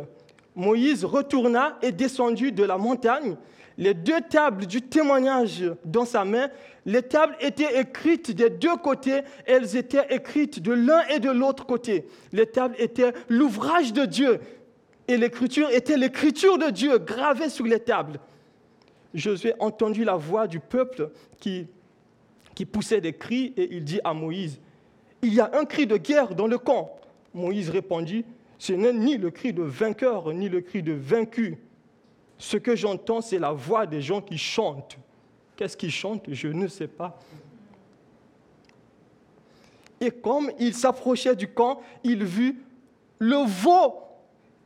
Moïse 0.54 1.04
retourna 1.04 1.78
et 1.82 1.92
descendit 1.92 2.52
de 2.52 2.64
la 2.64 2.78
montagne, 2.78 3.36
les 3.78 3.94
deux 3.94 4.20
tables 4.20 4.66
du 4.66 4.82
témoignage 4.82 5.64
dans 5.84 6.04
sa 6.04 6.24
main. 6.24 6.48
Les 6.84 7.02
tables 7.02 7.36
étaient 7.40 7.80
écrites 7.80 8.30
des 8.30 8.50
deux 8.50 8.76
côtés, 8.76 9.22
elles 9.46 9.76
étaient 9.76 10.06
écrites 10.10 10.60
de 10.60 10.72
l'un 10.72 11.06
et 11.08 11.18
de 11.18 11.30
l'autre 11.30 11.66
côté. 11.66 12.06
Les 12.32 12.46
tables 12.46 12.74
étaient 12.78 13.12
l'ouvrage 13.28 13.92
de 13.92 14.04
Dieu 14.04 14.40
et 15.10 15.16
l'écriture 15.16 15.70
était 15.70 15.96
l'écriture 15.96 16.56
de 16.56 16.70
Dieu 16.70 16.96
gravée 16.98 17.48
sur 17.48 17.66
les 17.66 17.80
tables. 17.80 18.20
Josué 19.12 19.54
entendu 19.58 20.04
la 20.04 20.14
voix 20.14 20.46
du 20.46 20.60
peuple 20.60 21.10
qui, 21.40 21.66
qui 22.54 22.64
poussait 22.64 23.00
des 23.00 23.12
cris 23.12 23.52
et 23.56 23.74
il 23.74 23.82
dit 23.82 24.00
à 24.04 24.14
Moïse, 24.14 24.60
il 25.20 25.34
y 25.34 25.40
a 25.40 25.50
un 25.52 25.64
cri 25.64 25.84
de 25.84 25.96
guerre 25.96 26.36
dans 26.36 26.46
le 26.46 26.58
camp. 26.58 26.96
Moïse 27.34 27.70
répondit, 27.70 28.24
ce 28.56 28.72
n'est 28.72 28.92
ni 28.92 29.16
le 29.16 29.32
cri 29.32 29.52
de 29.52 29.62
vainqueur, 29.62 30.32
ni 30.32 30.48
le 30.48 30.60
cri 30.60 30.80
de 30.80 30.92
vaincu. 30.92 31.58
Ce 32.38 32.56
que 32.56 32.76
j'entends, 32.76 33.20
c'est 33.20 33.40
la 33.40 33.50
voix 33.50 33.86
des 33.86 34.00
gens 34.00 34.20
qui 34.20 34.38
chantent. 34.38 34.96
Qu'est-ce 35.56 35.76
qu'ils 35.76 35.90
chantent? 35.90 36.32
Je 36.32 36.46
ne 36.46 36.68
sais 36.68 36.86
pas. 36.86 37.18
Et 40.00 40.12
comme 40.12 40.52
il 40.60 40.72
s'approchait 40.72 41.34
du 41.34 41.48
camp, 41.48 41.80
il 42.04 42.22
vit 42.22 42.54
le 43.18 43.44
veau 43.44 44.09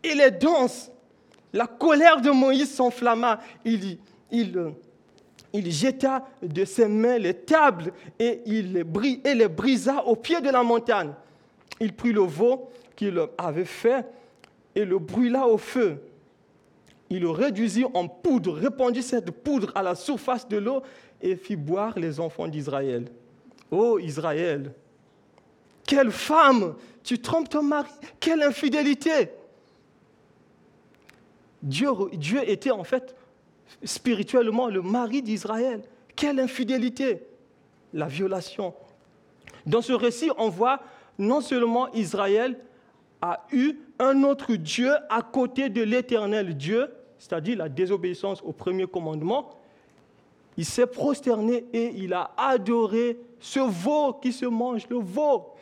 et 0.04 0.14
les 0.14 0.30
danses. 0.30 0.90
La 1.52 1.66
colère 1.66 2.20
de 2.20 2.30
Moïse 2.30 2.74
s'enflamma. 2.74 3.40
Il, 3.64 3.98
il, 4.30 4.72
il 5.52 5.72
jeta 5.72 6.24
de 6.42 6.64
ses 6.64 6.88
mains 6.88 7.18
les 7.18 7.34
tables 7.34 7.92
et 8.18 8.42
il 8.44 8.72
les, 8.72 9.20
et 9.24 9.34
les 9.34 9.48
brisa 9.48 10.04
au 10.04 10.16
pied 10.16 10.40
de 10.40 10.50
la 10.50 10.62
montagne. 10.62 11.12
Il 11.80 11.92
prit 11.92 12.12
le 12.12 12.22
veau 12.22 12.68
qu'il 12.96 13.20
avait 13.38 13.64
fait 13.64 14.04
et 14.74 14.84
le 14.84 14.98
brûla 14.98 15.46
au 15.46 15.58
feu. 15.58 15.98
Il 17.10 17.20
le 17.20 17.30
réduisit 17.30 17.86
en 17.94 18.08
poudre, 18.08 18.54
répandit 18.54 19.02
cette 19.02 19.30
poudre 19.30 19.70
à 19.74 19.82
la 19.82 19.94
surface 19.94 20.48
de 20.48 20.56
l'eau 20.56 20.82
et 21.22 21.36
fit 21.36 21.56
boire 21.56 21.98
les 21.98 22.18
enfants 22.18 22.48
d'Israël. 22.48 23.06
Ô 23.70 23.98
Israël, 23.98 24.72
quelle 25.86 26.10
femme, 26.10 26.74
tu 27.02 27.18
trompes 27.20 27.48
ton 27.48 27.62
mari, 27.62 27.90
quelle 28.18 28.42
infidélité. 28.42 29.30
Dieu, 31.64 31.96
était 32.46 32.70
en 32.70 32.84
fait 32.84 33.16
spirituellement 33.82 34.68
le 34.68 34.82
mari 34.82 35.22
d'Israël. 35.22 35.82
Quelle 36.14 36.38
infidélité, 36.38 37.26
la 37.92 38.06
violation. 38.06 38.74
Dans 39.66 39.80
ce 39.80 39.94
récit, 39.94 40.30
on 40.36 40.50
voit 40.50 40.80
non 41.18 41.40
seulement 41.40 41.90
Israël, 41.92 42.58
a 43.22 43.46
eu 43.50 43.78
un 43.98 44.22
autre 44.24 44.54
Dieu 44.54 44.92
à 45.08 45.22
côté 45.22 45.70
de 45.70 45.82
l'éternel 45.82 46.54
Dieu, 46.54 46.92
c'est-à-dire 47.18 47.56
la 47.56 47.70
désobéissance 47.70 48.42
au 48.42 48.52
premier 48.52 48.86
commandement, 48.86 49.50
il 50.58 50.66
s'est 50.66 50.86
prosterné 50.86 51.64
et 51.72 51.94
il 51.96 52.12
a 52.12 52.32
adoré 52.36 53.18
ce 53.40 53.60
veau 53.60 54.12
qui 54.12 54.32
se 54.32 54.44
mange, 54.44 54.86
le 54.90 54.98
veau. 54.98 55.54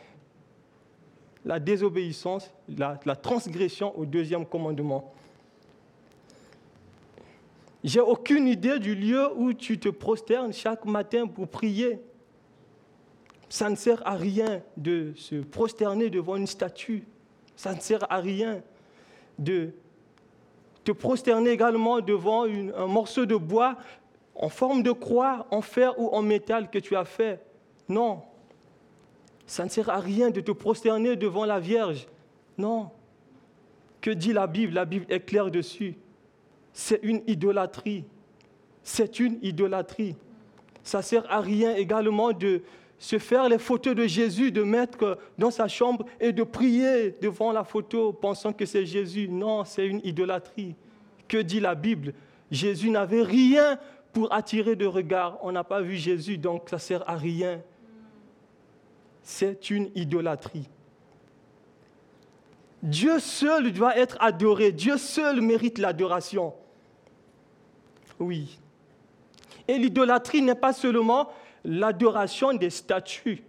La 1.44 1.60
désobéissance, 1.60 2.52
la 2.76 3.16
transgression 3.16 3.96
au 3.98 4.04
deuxième 4.04 4.44
commandement. 4.44 5.12
J'ai 7.84 8.00
aucune 8.00 8.46
idée 8.46 8.78
du 8.78 8.94
lieu 8.94 9.28
où 9.36 9.52
tu 9.52 9.78
te 9.78 9.88
prosternes 9.88 10.52
chaque 10.52 10.84
matin 10.84 11.26
pour 11.26 11.48
prier. 11.48 12.00
Ça 13.48 13.68
ne 13.68 13.74
sert 13.74 14.06
à 14.06 14.14
rien 14.14 14.62
de 14.76 15.12
se 15.16 15.36
prosterner 15.36 16.08
devant 16.08 16.36
une 16.36 16.46
statue. 16.46 17.04
Ça 17.56 17.74
ne 17.74 17.80
sert 17.80 18.10
à 18.10 18.18
rien 18.18 18.62
de 19.38 19.70
te 20.84 20.92
prosterner 20.92 21.50
également 21.50 22.00
devant 22.00 22.44
un 22.44 22.86
morceau 22.86 23.26
de 23.26 23.36
bois 23.36 23.76
en 24.34 24.48
forme 24.48 24.82
de 24.82 24.92
croix, 24.92 25.46
en 25.50 25.60
fer 25.60 25.98
ou 25.98 26.08
en 26.08 26.22
métal 26.22 26.70
que 26.70 26.78
tu 26.78 26.96
as 26.96 27.04
fait. 27.04 27.40
Non. 27.88 28.22
Ça 29.46 29.64
ne 29.64 29.68
sert 29.68 29.90
à 29.90 29.98
rien 29.98 30.30
de 30.30 30.40
te 30.40 30.52
prosterner 30.52 31.16
devant 31.16 31.44
la 31.44 31.60
Vierge. 31.60 32.06
Non. 32.56 32.90
Que 34.00 34.10
dit 34.10 34.32
la 34.32 34.46
Bible? 34.46 34.72
La 34.72 34.84
Bible 34.84 35.06
est 35.08 35.20
claire 35.20 35.50
dessus. 35.50 35.96
C'est 36.72 37.00
une 37.02 37.22
idolâtrie. 37.26 38.04
C'est 38.82 39.20
une 39.20 39.38
idolâtrie. 39.42 40.16
Ça 40.82 40.98
ne 40.98 41.02
sert 41.02 41.30
à 41.30 41.40
rien 41.40 41.74
également 41.76 42.32
de, 42.32 42.62
se 43.02 43.18
faire 43.18 43.48
les 43.48 43.58
photos 43.58 43.96
de 43.96 44.06
Jésus, 44.06 44.52
de 44.52 44.62
mettre 44.62 45.18
dans 45.36 45.50
sa 45.50 45.66
chambre 45.66 46.06
et 46.20 46.30
de 46.30 46.44
prier 46.44 47.16
devant 47.20 47.50
la 47.50 47.64
photo 47.64 48.12
pensant 48.12 48.52
que 48.52 48.64
c'est 48.64 48.86
Jésus. 48.86 49.28
Non, 49.28 49.64
c'est 49.64 49.88
une 49.88 50.00
idolâtrie. 50.04 50.76
Que 51.26 51.38
dit 51.38 51.58
la 51.58 51.74
Bible? 51.74 52.14
Jésus 52.52 52.90
n'avait 52.90 53.24
rien 53.24 53.76
pour 54.12 54.32
attirer 54.32 54.76
de 54.76 54.86
regard. 54.86 55.38
On 55.42 55.50
n'a 55.50 55.64
pas 55.64 55.80
vu 55.80 55.96
Jésus, 55.96 56.38
donc 56.38 56.68
ça 56.70 56.76
ne 56.76 56.80
sert 56.80 57.10
à 57.10 57.16
rien. 57.16 57.60
C'est 59.20 59.70
une 59.70 59.90
idolâtrie. 59.96 60.68
Dieu 62.84 63.18
seul 63.18 63.72
doit 63.72 63.98
être 63.98 64.16
adoré. 64.20 64.70
Dieu 64.70 64.96
seul 64.96 65.40
mérite 65.40 65.78
l'adoration. 65.78 66.54
Oui. 68.22 68.58
Et 69.66 69.78
l'idolâtrie 69.78 70.42
n'est 70.42 70.54
pas 70.54 70.72
seulement 70.72 71.28
l'adoration 71.64 72.54
des 72.54 72.70
statues, 72.70 73.42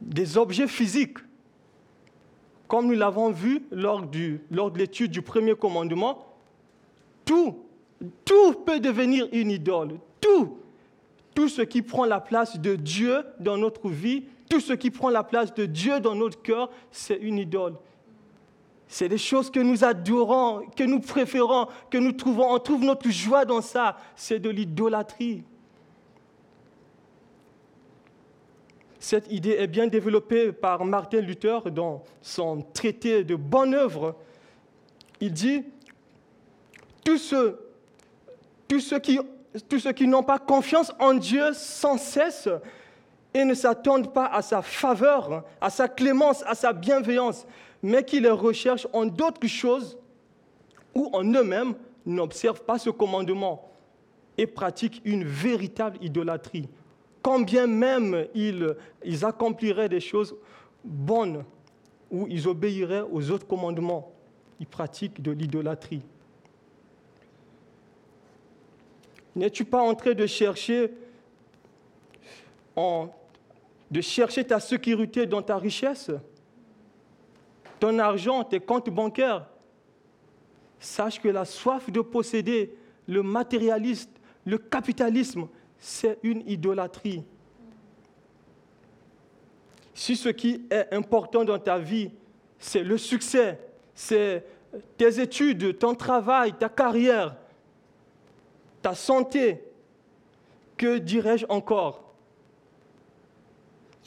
des 0.00 0.36
objets 0.36 0.68
physiques. 0.68 1.18
Comme 2.66 2.86
nous 2.86 2.94
l'avons 2.94 3.30
vu 3.30 3.62
lors, 3.70 4.02
de 4.02 4.78
l'étude 4.78 5.10
du 5.10 5.22
premier 5.22 5.54
commandement, 5.54 6.26
tout, 7.24 7.58
tout 8.24 8.52
peut 8.66 8.78
devenir 8.78 9.26
une 9.32 9.50
idole. 9.50 9.98
Tout, 10.20 10.58
tout 11.34 11.48
ce 11.48 11.62
qui 11.62 11.80
prend 11.80 12.04
la 12.04 12.20
place 12.20 12.58
de 12.58 12.76
Dieu 12.76 13.24
dans 13.40 13.56
notre 13.56 13.88
vie, 13.88 14.24
tout 14.50 14.60
ce 14.60 14.74
qui 14.74 14.90
prend 14.90 15.08
la 15.08 15.24
place 15.24 15.54
de 15.54 15.64
Dieu 15.64 16.00
dans 16.00 16.14
notre 16.14 16.42
cœur, 16.42 16.70
c'est 16.90 17.16
une 17.16 17.38
idole. 17.38 17.74
C'est 18.88 19.08
des 19.08 19.18
choses 19.18 19.50
que 19.50 19.60
nous 19.60 19.84
adorons, 19.84 20.66
que 20.74 20.82
nous 20.82 21.00
préférons, 21.00 21.68
que 21.90 21.98
nous 21.98 22.12
trouvons. 22.12 22.54
On 22.54 22.58
trouve 22.58 22.84
notre 22.84 23.10
joie 23.10 23.44
dans 23.44 23.60
ça. 23.60 23.98
C'est 24.16 24.38
de 24.38 24.48
l'idolâtrie. 24.48 25.44
Cette 28.98 29.30
idée 29.30 29.56
est 29.58 29.66
bien 29.66 29.86
développée 29.86 30.52
par 30.52 30.84
Martin 30.84 31.20
Luther 31.20 31.70
dans 31.70 32.02
son 32.22 32.62
traité 32.62 33.24
de 33.24 33.36
bonne 33.36 33.74
œuvre. 33.74 34.16
Il 35.20 35.32
dit, 35.32 35.64
tous 37.04 37.18
ceux, 37.18 37.58
tous 38.66 38.80
ceux 38.80 38.98
qui, 38.98 39.20
tous 39.68 39.78
ceux 39.78 39.92
qui 39.92 40.08
n'ont 40.08 40.22
pas 40.22 40.38
confiance 40.38 40.92
en 40.98 41.14
Dieu 41.14 41.52
sans 41.52 41.98
cesse 41.98 42.48
et 43.34 43.44
ne 43.44 43.54
s'attendent 43.54 44.12
pas 44.12 44.26
à 44.26 44.42
sa 44.42 44.62
faveur, 44.62 45.44
à 45.60 45.70
sa 45.70 45.88
clémence, 45.88 46.42
à 46.46 46.54
sa 46.54 46.72
bienveillance, 46.72 47.46
mais 47.82 48.04
qui 48.04 48.20
les 48.20 48.30
recherchent 48.30 48.88
en 48.92 49.06
d'autres 49.06 49.46
choses 49.46 49.98
ou 50.94 51.10
en 51.12 51.24
eux-mêmes 51.24 51.74
n'observent 52.06 52.62
pas 52.62 52.78
ce 52.78 52.90
commandement 52.90 53.70
et 54.36 54.46
pratiquent 54.46 55.02
une 55.04 55.24
véritable 55.24 55.98
idolâtrie. 56.00 56.68
Quand 57.22 57.40
bien 57.40 57.66
même 57.66 58.26
ils, 58.34 58.74
ils 59.04 59.24
accompliraient 59.24 59.88
des 59.88 60.00
choses 60.00 60.34
bonnes 60.84 61.44
ou 62.10 62.26
ils 62.28 62.48
obéiraient 62.48 63.04
aux 63.12 63.30
autres 63.30 63.46
commandements, 63.46 64.12
ils 64.60 64.66
pratiquent 64.66 65.20
de 65.20 65.30
l'idolâtrie. 65.30 66.02
N'es-tu 69.36 69.64
pas 69.64 69.82
en 69.82 69.94
train 69.94 70.14
de 70.14 70.26
chercher, 70.26 70.90
de 72.76 74.00
chercher 74.00 74.44
ta 74.44 74.58
sécurité 74.58 75.26
dans 75.26 75.42
ta 75.42 75.58
richesse, 75.58 76.10
ton 77.78 77.98
argent, 77.98 78.44
tes 78.44 78.60
comptes 78.60 78.90
bancaires 78.90 79.46
Sache 80.80 81.20
que 81.20 81.28
la 81.28 81.44
soif 81.44 81.90
de 81.90 82.00
posséder, 82.00 82.72
le 83.06 83.22
matérialiste, 83.22 84.10
le 84.44 84.58
capitalisme, 84.58 85.48
c'est 85.78 86.18
une 86.22 86.48
idolâtrie. 86.48 87.24
Si 89.92 90.14
ce 90.14 90.28
qui 90.28 90.62
est 90.70 90.94
important 90.94 91.44
dans 91.44 91.58
ta 91.58 91.78
vie, 91.78 92.10
c'est 92.58 92.84
le 92.84 92.96
succès, 92.96 93.58
c'est 93.94 94.44
tes 94.96 95.20
études, 95.20 95.78
ton 95.78 95.94
travail, 95.94 96.52
ta 96.52 96.68
carrière, 96.68 97.34
ta 98.80 98.94
santé, 98.94 99.64
que 100.76 100.98
dirais-je 100.98 101.46
encore? 101.48 102.07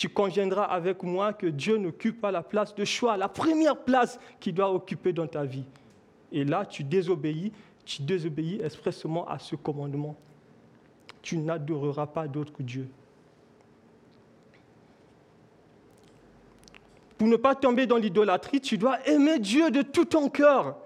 Tu 0.02 0.10
conviendras 0.10 0.64
avec 0.64 1.04
moi 1.04 1.32
que 1.32 1.46
Dieu 1.46 1.78
n'occupe 1.78 2.22
pas 2.22 2.32
la 2.32 2.42
place 2.42 2.74
de 2.74 2.84
choix, 2.84 3.18
la 3.18 3.30
première 3.30 3.78
place 3.78 4.20
qu'il 4.40 4.56
doit 4.56 4.74
occuper 4.74 5.14
dans 5.14 5.28
ta 5.28 5.44
vie. 5.44 5.66
Et 6.32 6.44
là, 6.44 6.66
tu 6.66 6.84
désobéis, 6.84 7.52
tu 7.86 8.02
désobéis 8.02 8.60
expressément 8.64 9.28
à 9.28 9.38
ce 9.38 9.56
commandement. 9.56 10.16
Tu 11.22 11.38
n'adoreras 11.38 12.08
pas 12.08 12.28
d'autre 12.28 12.52
que 12.52 12.64
Dieu. 12.64 12.90
Pour 17.20 17.28
ne 17.28 17.36
pas 17.36 17.54
tomber 17.54 17.86
dans 17.86 17.98
l'idolâtrie, 17.98 18.60
tu 18.60 18.80
dois 18.80 19.08
aimer 19.08 19.38
Dieu 19.38 19.70
de 19.70 19.84
tout 19.84 20.06
ton 20.06 20.30
cœur. 20.30 20.78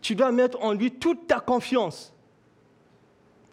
Tu 0.00 0.16
dois 0.16 0.32
mettre 0.32 0.60
en 0.60 0.72
lui 0.72 0.90
toute 0.90 1.28
ta 1.28 1.38
confiance. 1.38 2.11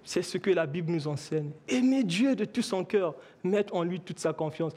C'est 0.09 0.23
ce 0.23 0.39
que 0.39 0.49
la 0.49 0.65
Bible 0.65 0.91
nous 0.91 1.07
enseigne. 1.07 1.51
Aimer 1.67 2.03
Dieu 2.03 2.35
de 2.35 2.43
tout 2.43 2.63
son 2.63 2.83
cœur, 2.83 3.13
mettre 3.43 3.75
en 3.75 3.83
lui 3.83 3.99
toute 3.99 4.17
sa 4.17 4.33
confiance. 4.33 4.73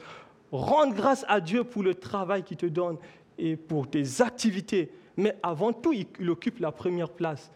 Rendre 0.51 0.93
grâce 0.93 1.25
à 1.27 1.41
Dieu 1.41 1.63
pour 1.63 1.81
le 1.81 1.95
travail 1.95 2.43
qu'il 2.43 2.57
te 2.57 2.67
donne 2.67 2.97
et 3.39 3.55
pour 3.55 3.89
tes 3.89 4.21
activités. 4.21 4.91
Mais 5.17 5.35
avant 5.41 5.73
tout, 5.73 5.91
il 5.91 6.29
occupe 6.29 6.59
la 6.59 6.71
première 6.71 7.09
place. 7.09 7.49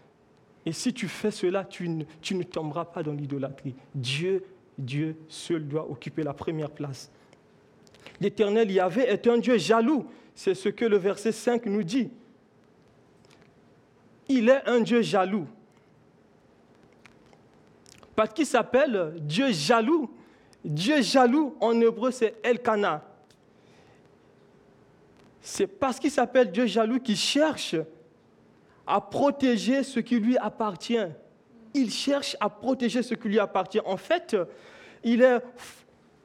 Et 0.66 0.72
si 0.72 0.92
tu 0.92 1.08
fais 1.08 1.30
cela, 1.30 1.66
tu 1.66 1.88
ne, 1.88 2.44
tomberas 2.44 2.86
pas 2.86 3.04
dans 3.04 3.14
l'idolâtrie. 3.14 3.76
Dieu, 3.94 4.44
Dieu 4.80 5.16
seul 5.28 5.68
doit 5.68 5.88
occuper 5.88 6.24
la 6.24 6.34
première 6.34 6.72
place. 6.72 7.12
L'Éternel 8.20 8.72
Yahvé 8.72 9.04
est 9.04 9.28
un 9.28 9.38
Dieu 9.38 9.60
jaloux. 9.60 10.08
C'est 10.34 10.56
ce 10.56 10.70
que 10.70 10.86
le 10.86 10.98
verset 10.98 11.32
5 11.32 11.68
nous 11.68 11.84
dit. 11.84 12.10
Il 14.30 14.50
est 14.50 14.68
un 14.68 14.80
Dieu 14.80 15.04
jaloux. 15.04 15.46
Parce 18.18 18.34
qu'il 18.34 18.48
s'appelle 18.48 19.14
Dieu 19.20 19.52
jaloux. 19.52 20.10
Dieu 20.66 21.04
jaloux, 21.04 21.56
en 21.62 21.80
hébreu, 21.80 22.10
c'est 22.10 22.34
Elkana. 22.44 23.04
C'est 25.40 25.68
parce 25.68 26.00
qu'il 26.00 26.10
s'appelle 26.10 26.52
Dieu 26.52 26.66
jaloux 26.66 27.00
qu'il 27.00 27.16
cherche 27.16 27.76
à 28.88 29.00
protéger 29.00 29.84
ce 29.84 30.00
qui 30.00 30.20
lui 30.20 30.36
appartient. 30.36 31.06
Il 31.76 31.92
cherche 31.92 32.36
à 32.40 32.50
protéger 32.50 33.04
ce 33.04 33.14
qui 33.14 33.28
lui 33.28 33.38
appartient. 33.38 33.82
En 33.86 33.98
fait, 33.98 34.36
il 35.04 35.22
est, 35.22 35.40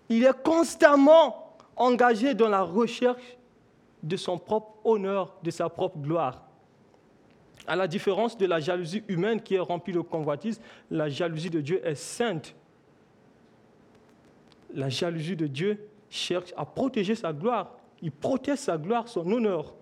il 0.09 0.25
est 0.25 0.43
constamment 0.43 1.59
engagé 1.77 2.33
dans 2.33 2.49
la 2.49 2.63
recherche 2.63 3.37
de 4.03 4.17
son 4.17 4.39
propre 4.39 4.79
honneur, 4.83 5.37
de 5.43 5.51
sa 5.51 5.69
propre 5.69 5.99
gloire. 5.99 6.41
À 7.67 7.77
la 7.77 7.87
différence 7.87 8.37
de 8.37 8.47
la 8.47 8.61
jalousie 8.61 9.05
humaine 9.09 9.41
qui 9.41 9.55
est 9.55 9.61
remplie 9.61 9.93
de 9.93 10.01
convoitise, 10.01 10.61
la 10.91 11.09
jalousie 11.09 11.51
de 11.51 11.61
Dieu 11.61 11.81
est 11.87 11.95
sainte. 11.95 12.55
La 14.75 14.89
jalousie 14.89 15.37
de 15.37 15.47
Dieu 15.47 15.79
cherche 16.11 16.53
à 16.57 16.65
protéger 16.65 17.15
sa 17.15 17.33
gloire. 17.33 17.77
Il 18.01 18.11
protège 18.11 18.59
sa 18.59 18.77
gloire, 18.77 19.07
son 19.07 19.31
honneur. 19.31 19.75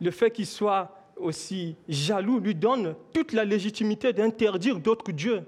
Le 0.00 0.10
fait 0.10 0.30
qu'il 0.30 0.46
soit 0.46 0.96
aussi 1.16 1.76
jaloux 1.88 2.38
lui 2.38 2.54
donne 2.54 2.94
toute 3.12 3.32
la 3.32 3.44
légitimité 3.44 4.12
d'interdire 4.12 4.78
d'autres 4.78 5.12
dieux. 5.12 5.42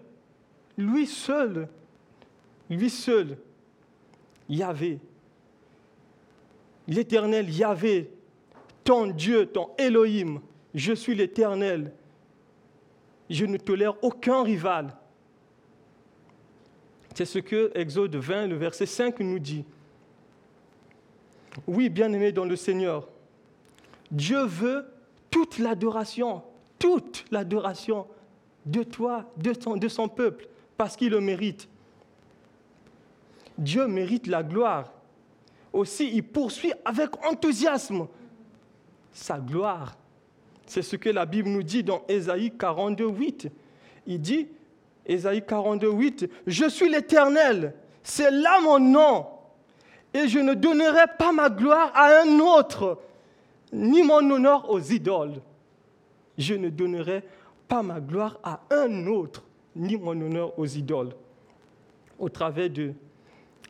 Lui 0.77 1.07
seul, 1.07 1.69
lui 2.69 2.91
seul, 2.91 3.38
Yahvé, 4.49 4.99
l'Éternel 6.88 7.51
Yahvé, 7.51 8.11
ton 8.85 9.07
Dieu, 9.07 9.47
ton 9.47 9.71
Elohim, 9.79 10.40
je 10.75 10.92
suis 10.92 11.14
l'Éternel. 11.14 11.92
Je 13.31 13.45
ne 13.47 13.57
tolère 13.57 14.03
aucun 14.03 14.42
rival. 14.42 14.95
C'est 17.14 17.25
ce 17.25 17.38
que 17.38 17.71
Exode 17.75 18.16
20, 18.16 18.49
le 18.49 18.57
verset 18.57 18.87
5 18.87 19.21
nous 19.21 19.38
dit. 19.38 19.64
Oui, 21.66 21.88
bien-aimé 21.88 22.33
dans 22.33 22.47
le 22.47 22.57
Seigneur, 22.57 23.09
Dieu 24.11 24.45
veut 24.45 24.87
toute 25.31 25.59
l'adoration, 25.59 26.42
toute 26.79 27.25
l'adoration 27.31 28.07
de 28.64 28.83
toi, 28.83 29.31
de, 29.37 29.53
de 29.79 29.88
son 29.88 30.09
peuple, 30.09 30.49
parce 30.77 30.97
qu'il 30.97 31.11
le 31.11 31.21
mérite. 31.21 31.68
Dieu 33.59 33.87
mérite 33.87 34.27
la 34.27 34.42
gloire 34.42 34.92
aussi, 35.73 36.11
il 36.13 36.23
poursuit 36.23 36.73
avec 36.85 37.11
enthousiasme 37.25 38.07
sa 39.13 39.39
gloire. 39.39 39.97
C'est 40.67 40.83
ce 40.83 40.97
que 40.97 41.11
la 41.11 41.27
Bible 41.27 41.49
nous 41.49 41.63
dit 41.63 41.83
dans 41.83 42.03
Ésaïe 42.09 42.53
42, 42.57 43.09
8. 43.09 43.49
Il 44.07 44.21
dit, 44.21 44.49
Ésaïe 45.07 45.43
42, 45.47 45.91
8, 45.91 46.31
Je 46.47 46.69
suis 46.69 46.89
l'Éternel, 46.89 47.75
c'est 48.03 48.31
là 48.31 48.61
mon 48.61 48.79
nom, 48.79 49.27
et 50.15 50.29
je 50.29 50.39
ne 50.39 50.55
donnerai 50.55 51.07
pas 51.19 51.33
ma 51.33 51.51
gloire 51.51 51.91
à 51.95 52.23
un 52.23 52.39
autre, 52.39 53.01
ni 53.73 54.03
mon 54.03 54.31
honneur 54.31 54.71
aux 54.71 54.81
idoles. 54.81 55.41
Je 56.39 56.55
ne 56.55 56.69
donnerai 56.69 57.23
pas 57.69 57.83
ma 57.83 58.01
gloire 58.01 58.39
à 58.43 58.61
un 58.71 59.07
autre, 59.07 59.43
ni 59.75 59.97
mon 59.97 60.11
honneur 60.11 60.59
aux 60.59 60.67
idoles. 60.67 61.15
Au 62.19 62.29
travers 62.29 62.71
de, 62.71 62.93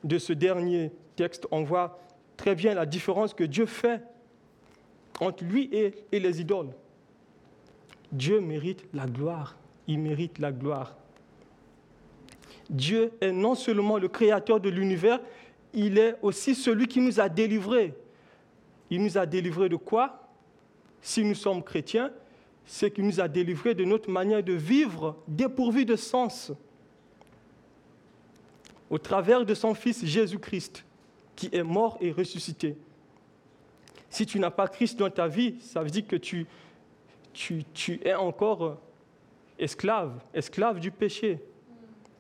de 0.03 0.19
ce 0.19 0.33
dernier 0.33 0.91
texte, 1.17 1.47
on 1.51 1.63
voit 1.63 1.99
très 2.37 2.55
bien 2.55 2.75
la 2.75 2.87
différence 2.87 3.35
que 3.35 3.45
Dieu 3.45 3.67
fait 3.67 4.03
entre 5.21 5.45
lui 5.45 5.69
et, 5.73 5.95
et 6.11 6.21
les 6.21 6.41
idoles. 6.41 6.71
Dieu 8.11 8.41
mérite 8.41 8.85
la 8.93 9.07
gloire. 9.07 9.57
Il 9.87 9.99
mérite 9.99 10.39
la 10.39 10.53
gloire. 10.53 10.97
Dieu 12.71 13.13
est 13.21 13.33
non 13.33 13.55
seulement 13.55 13.99
le 13.99 14.09
créateur 14.09 14.61
de 14.61 14.69
l'univers, 14.69 15.21
il 15.75 15.99
est 15.99 16.17
aussi 16.23 16.55
celui 16.55 16.87
qui 16.87 17.01
nous 17.01 17.21
a 17.21 17.29
délivrés. 17.29 17.95
Il 18.91 19.03
nous 19.03 19.19
a 19.19 19.27
délivrés 19.27 19.69
de 19.69 19.77
quoi? 19.77 20.29
Si 21.01 21.25
nous 21.25 21.35
sommes 21.35 21.63
chrétiens, 21.63 22.13
c'est 22.65 22.91
qu'il 22.91 23.07
nous 23.07 23.21
a 23.21 23.29
délivrés 23.29 23.75
de 23.75 23.85
notre 23.85 24.11
manière 24.11 24.43
de 24.43 24.53
vivre 24.53 25.17
dépourvue 25.27 25.85
de 25.85 25.97
sens 25.97 26.53
au 28.89 28.99
travers 28.99 29.45
de 29.45 29.55
son 29.55 29.75
Fils 29.75 30.05
Jésus-Christ 30.05 30.85
qui 31.37 31.49
est 31.53 31.63
mort 31.63 31.99
et 32.01 32.13
ressuscité. 32.13 32.77
Si 34.11 34.27
tu 34.27 34.39
n'as 34.39 34.51
pas 34.51 34.69
Christ 34.69 34.99
dans 34.99 35.11
ta 35.11 35.27
vie, 35.27 35.57
ça 35.61 35.83
veut 35.83 35.91
dire 35.91 36.07
que 36.07 36.17
tu, 36.17 36.47
tu, 37.33 37.65
tu 37.73 38.01
es 38.05 38.15
encore 38.15 38.65
euh, 38.65 38.75
esclave, 39.59 40.13
esclave 40.35 40.81
du 40.81 40.91
péché. 40.91 41.41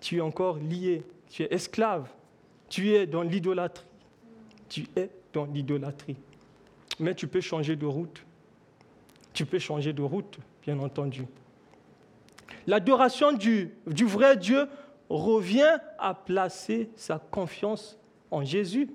Tu 0.01 0.16
es 0.16 0.20
encore 0.20 0.57
lié, 0.57 1.03
tu 1.29 1.42
es 1.42 1.53
esclave, 1.53 2.09
tu 2.68 2.94
es 2.94 3.07
dans 3.07 3.22
l'idolâtrie. 3.22 3.87
Tu 4.68 4.87
es 4.96 5.11
dans 5.35 5.44
l'idolâtrie. 5.44 6.16
Mais 6.98 7.14
tu 7.14 7.27
peux 7.27 7.42
changer 7.42 7.77
de 7.77 7.85
route. 7.85 8.25
Tu 9.35 9.44
peux 9.44 9.59
changer 9.59 9.92
de 9.92 10.03
route, 10.03 10.38
bien 10.64 10.79
entendu. 10.79 11.27
L'adoration 12.66 13.33
du, 13.33 13.70
du 13.87 14.05
vrai 14.05 14.37
Dieu 14.37 14.66
revient 15.11 15.77
à 15.98 16.14
placer 16.14 16.88
sa 16.96 17.18
confiance 17.18 17.98
en 18.31 18.44
Jésus. 18.44 18.88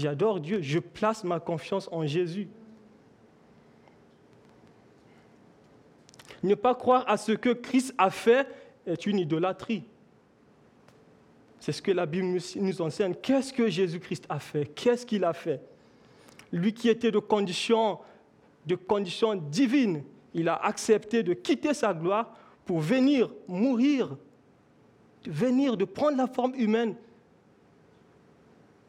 J'adore 0.00 0.40
Dieu. 0.40 0.62
Je 0.62 0.78
place 0.78 1.24
ma 1.24 1.38
confiance 1.40 1.88
en 1.92 2.06
Jésus. 2.06 2.48
Ne 6.42 6.54
pas 6.54 6.74
croire 6.74 7.04
à 7.06 7.18
ce 7.18 7.32
que 7.32 7.50
Christ 7.50 7.94
a 7.98 8.10
fait 8.10 8.48
est 8.86 9.04
une 9.06 9.18
idolâtrie. 9.18 9.84
C'est 11.58 11.72
ce 11.72 11.82
que 11.82 11.90
la 11.90 12.06
Bible 12.06 12.38
nous 12.56 12.80
enseigne. 12.80 13.14
Qu'est-ce 13.20 13.52
que 13.52 13.68
Jésus-Christ 13.68 14.24
a 14.30 14.38
fait? 14.38 14.64
Qu'est-ce 14.74 15.04
qu'il 15.04 15.22
a 15.22 15.34
fait? 15.34 15.60
Lui 16.50 16.72
qui 16.72 16.88
était 16.88 17.10
de 17.10 17.18
condition, 17.18 17.98
divine, 19.50 20.02
il 20.32 20.48
a 20.48 20.54
accepté 20.54 21.22
de 21.22 21.34
quitter 21.34 21.74
sa 21.74 21.92
gloire 21.92 22.34
pour 22.64 22.80
venir 22.80 23.30
mourir, 23.46 24.16
venir, 25.26 25.76
de 25.76 25.84
prendre 25.84 26.16
la 26.16 26.26
forme 26.26 26.54
humaine 26.54 26.96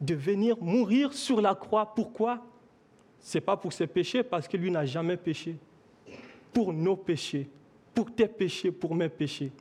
de 0.02 0.14
venir 0.14 0.56
mourir 0.60 1.14
sur 1.14 1.40
la 1.40 1.54
croix. 1.54 1.94
Pourquoi? 1.94 2.44
Ce 3.20 3.38
n'est 3.38 3.42
pas 3.42 3.56
pour 3.56 3.72
ses 3.72 3.86
péchés, 3.86 4.24
parce 4.24 4.48
que 4.48 4.56
lui 4.56 4.70
n'a 4.70 4.84
jamais 4.84 5.16
péché. 5.16 5.56
Pour 6.52 6.72
nos 6.72 6.96
péchés, 6.96 7.48
pour 7.94 8.12
tes 8.12 8.26
péchés, 8.26 8.72
pour 8.72 8.94
mes 8.94 9.08
péchés. 9.08 9.52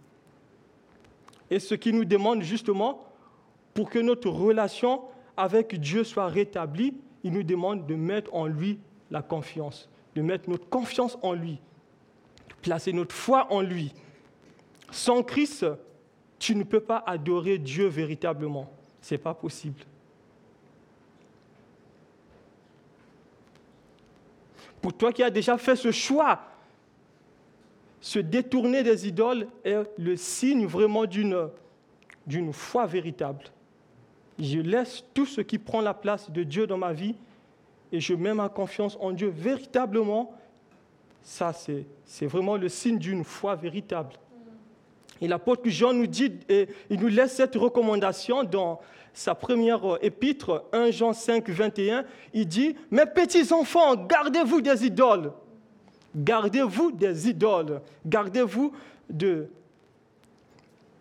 Et 1.50 1.60
ce 1.60 1.76
qui 1.76 1.94
nous 1.94 2.06
demande 2.06 2.42
justement, 2.42 3.06
pour 3.74 3.90
que 3.90 4.00
notre 4.00 4.30
relation 4.30 5.04
avec 5.38 5.80
Dieu 5.80 6.04
soit 6.04 6.28
rétablie, 6.28 6.96
il 7.24 7.34
nous 7.34 7.44
demande 7.44 7.86
de 7.86 7.96
mettre 7.96 8.34
en 8.34 8.48
lui 8.48 8.80
la 9.12 9.22
confiance, 9.22 9.90
de 10.16 10.22
mettre 10.22 10.50
notre 10.50 10.68
confiance 10.68 11.18
en 11.22 11.34
lui, 11.34 11.60
de 12.50 12.56
placer 12.62 12.94
notre 12.94 13.16
foi 13.16 13.48
en 13.54 13.62
lui. 13.62 13.94
Sans 14.90 15.22
Christ, 15.22 15.66
tu 16.40 16.56
ne 16.56 16.64
peux 16.64 16.80
pas 16.80 17.04
adorer 17.06 17.60
Dieu 17.60 17.86
véritablement. 17.88 18.72
Ce 19.02 19.14
n'est 19.14 19.20
pas 19.20 19.34
possible. 19.34 19.82
Pour 24.82 24.94
toi 24.94 25.14
qui 25.14 25.24
as 25.24 25.30
déjà 25.30 25.58
fait 25.58 25.76
ce 25.76 25.92
choix 25.92 26.42
se 28.02 28.18
détourner 28.18 28.82
des 28.82 29.08
idoles 29.08 29.48
est 29.64 29.78
le 29.98 30.16
signe 30.18 30.66
vraiment 30.66 31.06
d'une, 31.06 31.52
foi 32.52 32.88
véritable. 32.88 33.46
Je 34.40 34.60
laisse 34.60 35.04
tout 35.14 35.28
ce 35.28 35.42
qui 35.42 35.60
prend 35.60 35.82
la 35.82 35.94
place 35.94 36.32
de 36.32 36.42
Dieu 36.42 36.66
dans 36.66 36.80
ma 36.80 36.94
vie 36.94 37.16
et 37.92 38.00
je 38.00 38.16
mets 38.16 38.34
ma 38.34 38.50
confiance 38.50 38.98
en 39.00 39.12
Dieu 39.12 39.30
véritablement. 39.30 40.34
Ça, 41.22 41.54
c'est 41.54 42.26
vraiment 42.26 42.58
le 42.58 42.70
signe 42.70 42.98
d'une 42.98 43.24
foi 43.24 43.56
véritable. 43.56 44.14
Et 45.22 45.28
l'apôtre 45.28 45.70
Jean 45.70 45.94
nous 45.94 46.08
dit, 46.08 46.34
et 46.50 46.68
il 46.90 47.00
nous 47.00 47.08
laisse 47.08 47.36
cette 47.36 47.56
recommandation 47.56 48.44
dans 48.44 48.82
sa 49.14 49.36
première 49.36 49.98
épître, 50.02 50.66
1 50.74 50.90
Jean 50.90 51.14
5, 51.14 51.48
21. 51.48 52.06
Il 52.34 52.48
dit, 52.48 52.76
Mes 52.90 53.06
petits 53.06 53.54
enfants, 53.54 53.96
gardez-vous 53.96 54.62
des 54.62 54.86
idoles. 54.86 55.32
Gardez-vous 56.16 56.92
des 56.92 57.30
idoles. 57.30 57.82
Gardez-vous 58.06 58.74
de, 59.10 59.48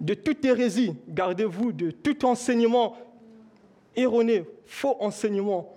de 0.00 0.14
toute 0.14 0.44
hérésie. 0.44 0.94
Gardez-vous 1.09 1.72
de 1.72 1.90
tout 1.90 2.26
enseignement 2.26 2.96
erroné, 3.96 4.44
faux 4.66 4.96
enseignement. 5.00 5.74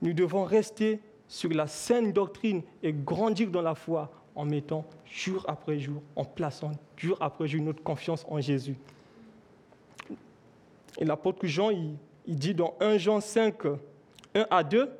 Nous 0.00 0.12
devons 0.12 0.44
rester 0.44 1.00
sur 1.26 1.50
la 1.50 1.66
saine 1.66 2.12
doctrine 2.12 2.62
et 2.82 2.92
grandir 2.92 3.50
dans 3.50 3.62
la 3.62 3.74
foi 3.74 4.10
en 4.34 4.44
mettant 4.44 4.84
jour 5.06 5.44
après 5.48 5.78
jour, 5.78 6.02
en 6.16 6.24
plaçant 6.24 6.72
jour 6.96 7.16
après 7.20 7.46
jour 7.46 7.62
notre 7.62 7.82
confiance 7.82 8.24
en 8.28 8.40
Jésus. 8.40 8.76
Et 10.98 11.04
l'apôtre 11.04 11.46
Jean, 11.46 11.70
il, 11.70 11.96
dit 12.26 12.54
dans 12.54 12.74
1 12.80 12.98
Jean 12.98 13.20
5, 13.20 13.66
1 14.34 14.46
à 14.50 14.62
2, 14.62 14.90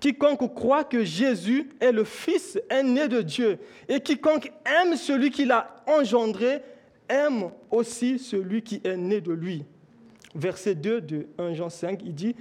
Quiconque 0.00 0.54
croit 0.54 0.84
que 0.84 1.02
Jésus 1.02 1.70
est 1.80 1.90
le 1.90 2.04
Fils 2.04 2.58
est 2.70 2.82
né 2.84 3.08
de 3.08 3.20
Dieu. 3.20 3.58
Et 3.88 4.00
quiconque 4.00 4.52
aime 4.64 4.96
celui 4.96 5.30
qui 5.30 5.44
l'a 5.44 5.74
engendré, 5.86 6.62
aime 7.08 7.50
aussi 7.70 8.18
celui 8.18 8.62
qui 8.62 8.80
est 8.84 8.96
né 8.96 9.20
de 9.20 9.32
lui. 9.32 9.64
Verset 10.34 10.76
2 10.76 11.00
de 11.00 11.26
1 11.38 11.54
Jean 11.54 11.68
5, 11.68 12.02
il 12.04 12.14
dit, 12.14 12.36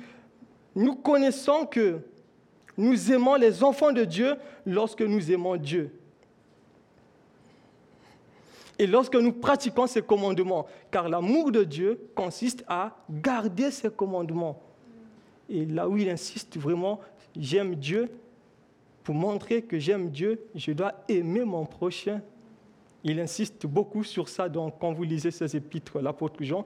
Nous 0.76 0.96
connaissons 0.96 1.66
que 1.66 2.02
nous 2.78 3.12
aimons 3.12 3.36
les 3.36 3.64
enfants 3.64 3.92
de 3.92 4.04
Dieu 4.04 4.36
lorsque 4.66 5.02
nous 5.02 5.32
aimons 5.32 5.58
Dieu. 5.58 5.92
Et 8.80 8.86
lorsque 8.86 9.16
nous 9.16 9.34
pratiquons 9.34 9.88
ses 9.88 10.04
commandements, 10.04 10.68
car 10.92 11.10
l'amour 11.10 11.52
de 11.52 11.64
Dieu 11.64 12.00
consiste 12.14 12.64
à 12.68 12.96
garder 13.10 13.72
ses 13.72 13.90
commandements. 13.90 14.62
Et 15.50 15.66
là 15.66 15.90
où 15.90 15.98
il 15.98 16.08
insiste 16.10 16.58
vraiment, 16.58 17.00
j'aime 17.36 17.76
Dieu, 17.76 18.12
pour 19.04 19.16
montrer 19.16 19.64
que 19.64 19.80
j'aime 19.80 20.10
Dieu, 20.10 20.40
je 20.54 20.74
dois 20.74 20.94
aimer 21.08 21.44
mon 21.44 21.66
prochain. 21.66 22.22
Il 23.04 23.20
insiste 23.20 23.66
beaucoup 23.66 24.04
sur 24.04 24.30
ça 24.30 24.50
donc, 24.50 24.76
quand 24.80 24.94
vous 24.94 25.04
lisez 25.04 25.32
ces 25.32 25.56
épîtres, 25.56 26.00
l'apôtre 26.00 26.44
Jean. 26.44 26.66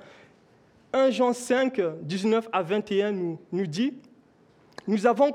1 0.91 1.12
Jean 1.12 1.32
5, 1.32 1.80
19 2.02 2.50
à 2.52 2.63
21 2.63 3.12
nous, 3.12 3.39
nous 3.52 3.67
dit, 3.67 3.93
nous 4.88 5.06
avons 5.06 5.32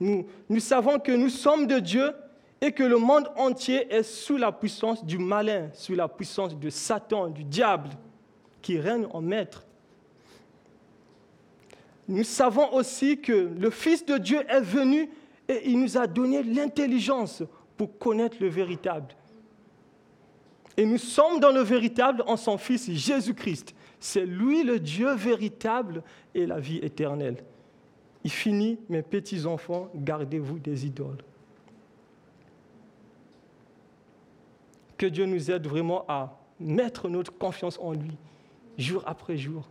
nous, 0.00 0.26
nous 0.48 0.60
savons 0.60 0.98
que 0.98 1.12
nous 1.12 1.28
sommes 1.28 1.66
de 1.66 1.78
Dieu 1.78 2.12
et 2.60 2.72
que 2.72 2.82
le 2.82 2.98
monde 2.98 3.28
entier 3.36 3.92
est 3.92 4.02
sous 4.02 4.36
la 4.36 4.52
puissance 4.52 5.04
du 5.04 5.18
malin, 5.18 5.70
sous 5.74 5.94
la 5.94 6.08
puissance 6.08 6.56
de 6.56 6.70
Satan, 6.70 7.28
du 7.28 7.44
diable, 7.44 7.90
qui 8.62 8.78
règne 8.78 9.06
en 9.12 9.20
maître 9.20 9.64
nous 12.08 12.24
savons 12.24 12.72
aussi 12.72 13.20
que 13.20 13.50
le 13.56 13.70
Fils 13.70 14.04
de 14.06 14.16
Dieu 14.16 14.40
est 14.48 14.62
venu 14.62 15.10
et 15.46 15.68
il 15.68 15.78
nous 15.78 15.98
a 15.98 16.06
donné 16.06 16.42
l'intelligence 16.42 17.42
pour 17.76 17.98
connaître 17.98 18.38
le 18.40 18.48
véritable. 18.48 19.14
Et 20.78 20.86
nous 20.86 20.98
sommes 20.98 21.38
dans 21.38 21.50
le 21.50 21.60
véritable 21.60 22.24
en 22.26 22.38
son 22.38 22.56
Fils 22.56 22.90
Jésus-Christ. 22.90 23.74
C'est 24.00 24.24
lui 24.24 24.62
le 24.62 24.80
Dieu 24.80 25.12
véritable 25.14 26.02
et 26.34 26.46
la 26.46 26.58
vie 26.58 26.78
éternelle. 26.78 27.44
Il 28.24 28.30
finit, 28.30 28.78
mes 28.88 29.02
petits 29.02 29.46
enfants, 29.46 29.90
gardez-vous 29.94 30.58
des 30.58 30.86
idoles. 30.86 31.22
Que 34.96 35.06
Dieu 35.06 35.26
nous 35.26 35.50
aide 35.50 35.66
vraiment 35.66 36.04
à 36.08 36.36
mettre 36.58 37.08
notre 37.08 37.32
confiance 37.36 37.78
en 37.78 37.92
lui, 37.92 38.16
jour 38.76 39.02
après 39.06 39.36
jour 39.36 39.68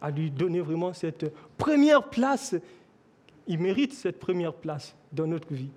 à 0.00 0.10
lui 0.10 0.30
donner 0.30 0.60
vraiment 0.60 0.92
cette 0.92 1.32
première 1.56 2.08
place. 2.08 2.54
Il 3.46 3.58
mérite 3.58 3.92
cette 3.92 4.18
première 4.18 4.54
place 4.54 4.94
dans 5.12 5.26
notre 5.26 5.52
vie. 5.52 5.70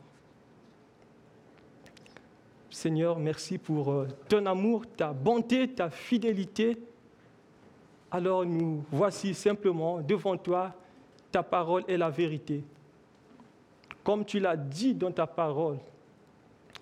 Seigneur, 2.70 3.20
merci 3.20 3.58
pour 3.58 3.92
euh, 3.92 4.08
ton 4.28 4.46
amour, 4.46 4.86
ta 4.98 5.14
bonté, 5.14 5.68
ta 5.68 5.90
fidélité. 5.90 6.78
Alors 8.10 8.46
nous 8.46 8.84
voici 8.92 9.34
simplement 9.34 10.02
devant 10.02 10.38
toi, 10.38 10.74
ta 11.34 11.42
parole 11.42 11.84
est 11.88 11.98
la 11.98 12.12
vérité. 12.12 12.64
Comme 14.04 14.24
tu 14.24 14.40
l'as 14.40 14.56
dit 14.56 14.94
dans 14.94 15.12
ta 15.12 15.26
parole, 15.26 15.80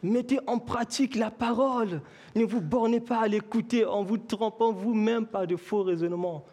mettez 0.04 0.40
en 0.46 0.60
pratique 0.60 1.16
la 1.16 1.32
parole. 1.32 2.02
Ne 2.36 2.44
vous 2.44 2.60
bornez 2.60 3.00
pas 3.00 3.22
à 3.22 3.28
l'écouter 3.30 3.86
en 3.86 4.04
vous 4.04 4.18
trompant 4.18 4.74
vous-même 4.74 5.26
par 5.26 5.48
de 5.48 5.56
faux 5.56 5.84
raisonnements. 5.84 6.44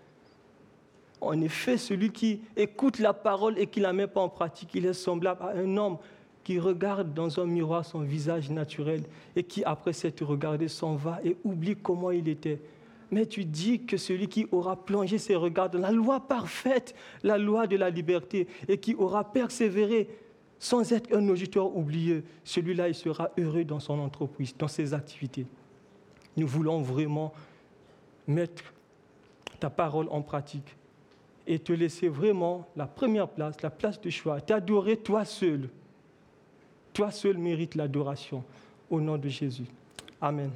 En 1.20 1.40
effet, 1.40 1.76
celui 1.76 2.12
qui 2.12 2.40
écoute 2.56 3.00
la 3.00 3.12
parole 3.12 3.58
et 3.58 3.66
qui 3.66 3.80
ne 3.80 3.86
la 3.86 3.92
met 3.92 4.06
pas 4.06 4.20
en 4.20 4.28
pratique, 4.28 4.70
il 4.74 4.86
est 4.86 4.92
semblable 4.92 5.42
à 5.42 5.48
un 5.56 5.76
homme 5.76 5.98
qui 6.44 6.60
regarde 6.60 7.12
dans 7.12 7.40
un 7.40 7.46
miroir 7.46 7.84
son 7.84 8.02
visage 8.02 8.48
naturel 8.48 9.02
et 9.34 9.42
qui, 9.42 9.64
après 9.64 9.92
s'être 9.92 10.24
regardé, 10.24 10.68
s'en 10.68 10.94
va 10.94 11.18
et 11.24 11.36
oublie 11.42 11.74
comment 11.74 12.12
il 12.12 12.28
était. 12.28 12.60
Mais 13.10 13.26
tu 13.26 13.44
dis 13.44 13.84
que 13.84 13.96
celui 13.96 14.28
qui 14.28 14.46
aura 14.52 14.76
plongé 14.76 15.18
ses 15.18 15.34
regards 15.34 15.70
dans 15.70 15.78
la 15.78 15.92
loi 15.92 16.20
parfaite, 16.20 16.94
la 17.22 17.38
loi 17.38 17.66
de 17.66 17.76
la 17.76 17.90
liberté, 17.90 18.46
et 18.68 18.78
qui 18.78 18.94
aura 18.94 19.32
persévéré 19.32 20.08
sans 20.58 20.92
être 20.92 21.14
un 21.14 21.28
auditeur 21.28 21.74
oublié, 21.76 22.24
celui-là, 22.44 22.88
il 22.88 22.94
sera 22.94 23.30
heureux 23.38 23.64
dans 23.64 23.80
son 23.80 23.98
entreprise, 23.98 24.54
dans 24.58 24.68
ses 24.68 24.92
activités. 24.92 25.46
Nous 26.36 26.46
voulons 26.46 26.82
vraiment 26.82 27.32
mettre 28.26 28.64
ta 29.60 29.70
parole 29.70 30.08
en 30.10 30.22
pratique 30.22 30.76
et 31.46 31.58
te 31.58 31.72
laisser 31.72 32.08
vraiment 32.08 32.68
la 32.76 32.86
première 32.86 33.28
place, 33.28 33.60
la 33.62 33.70
place 33.70 34.00
de 34.00 34.10
choix, 34.10 34.40
t'adorer 34.40 34.98
toi 34.98 35.24
seul. 35.24 35.70
Toi 36.92 37.10
seul 37.10 37.38
mérites 37.38 37.74
l'adoration 37.74 38.44
au 38.90 39.00
nom 39.00 39.16
de 39.16 39.28
Jésus. 39.28 39.66
Amen. 40.20 40.50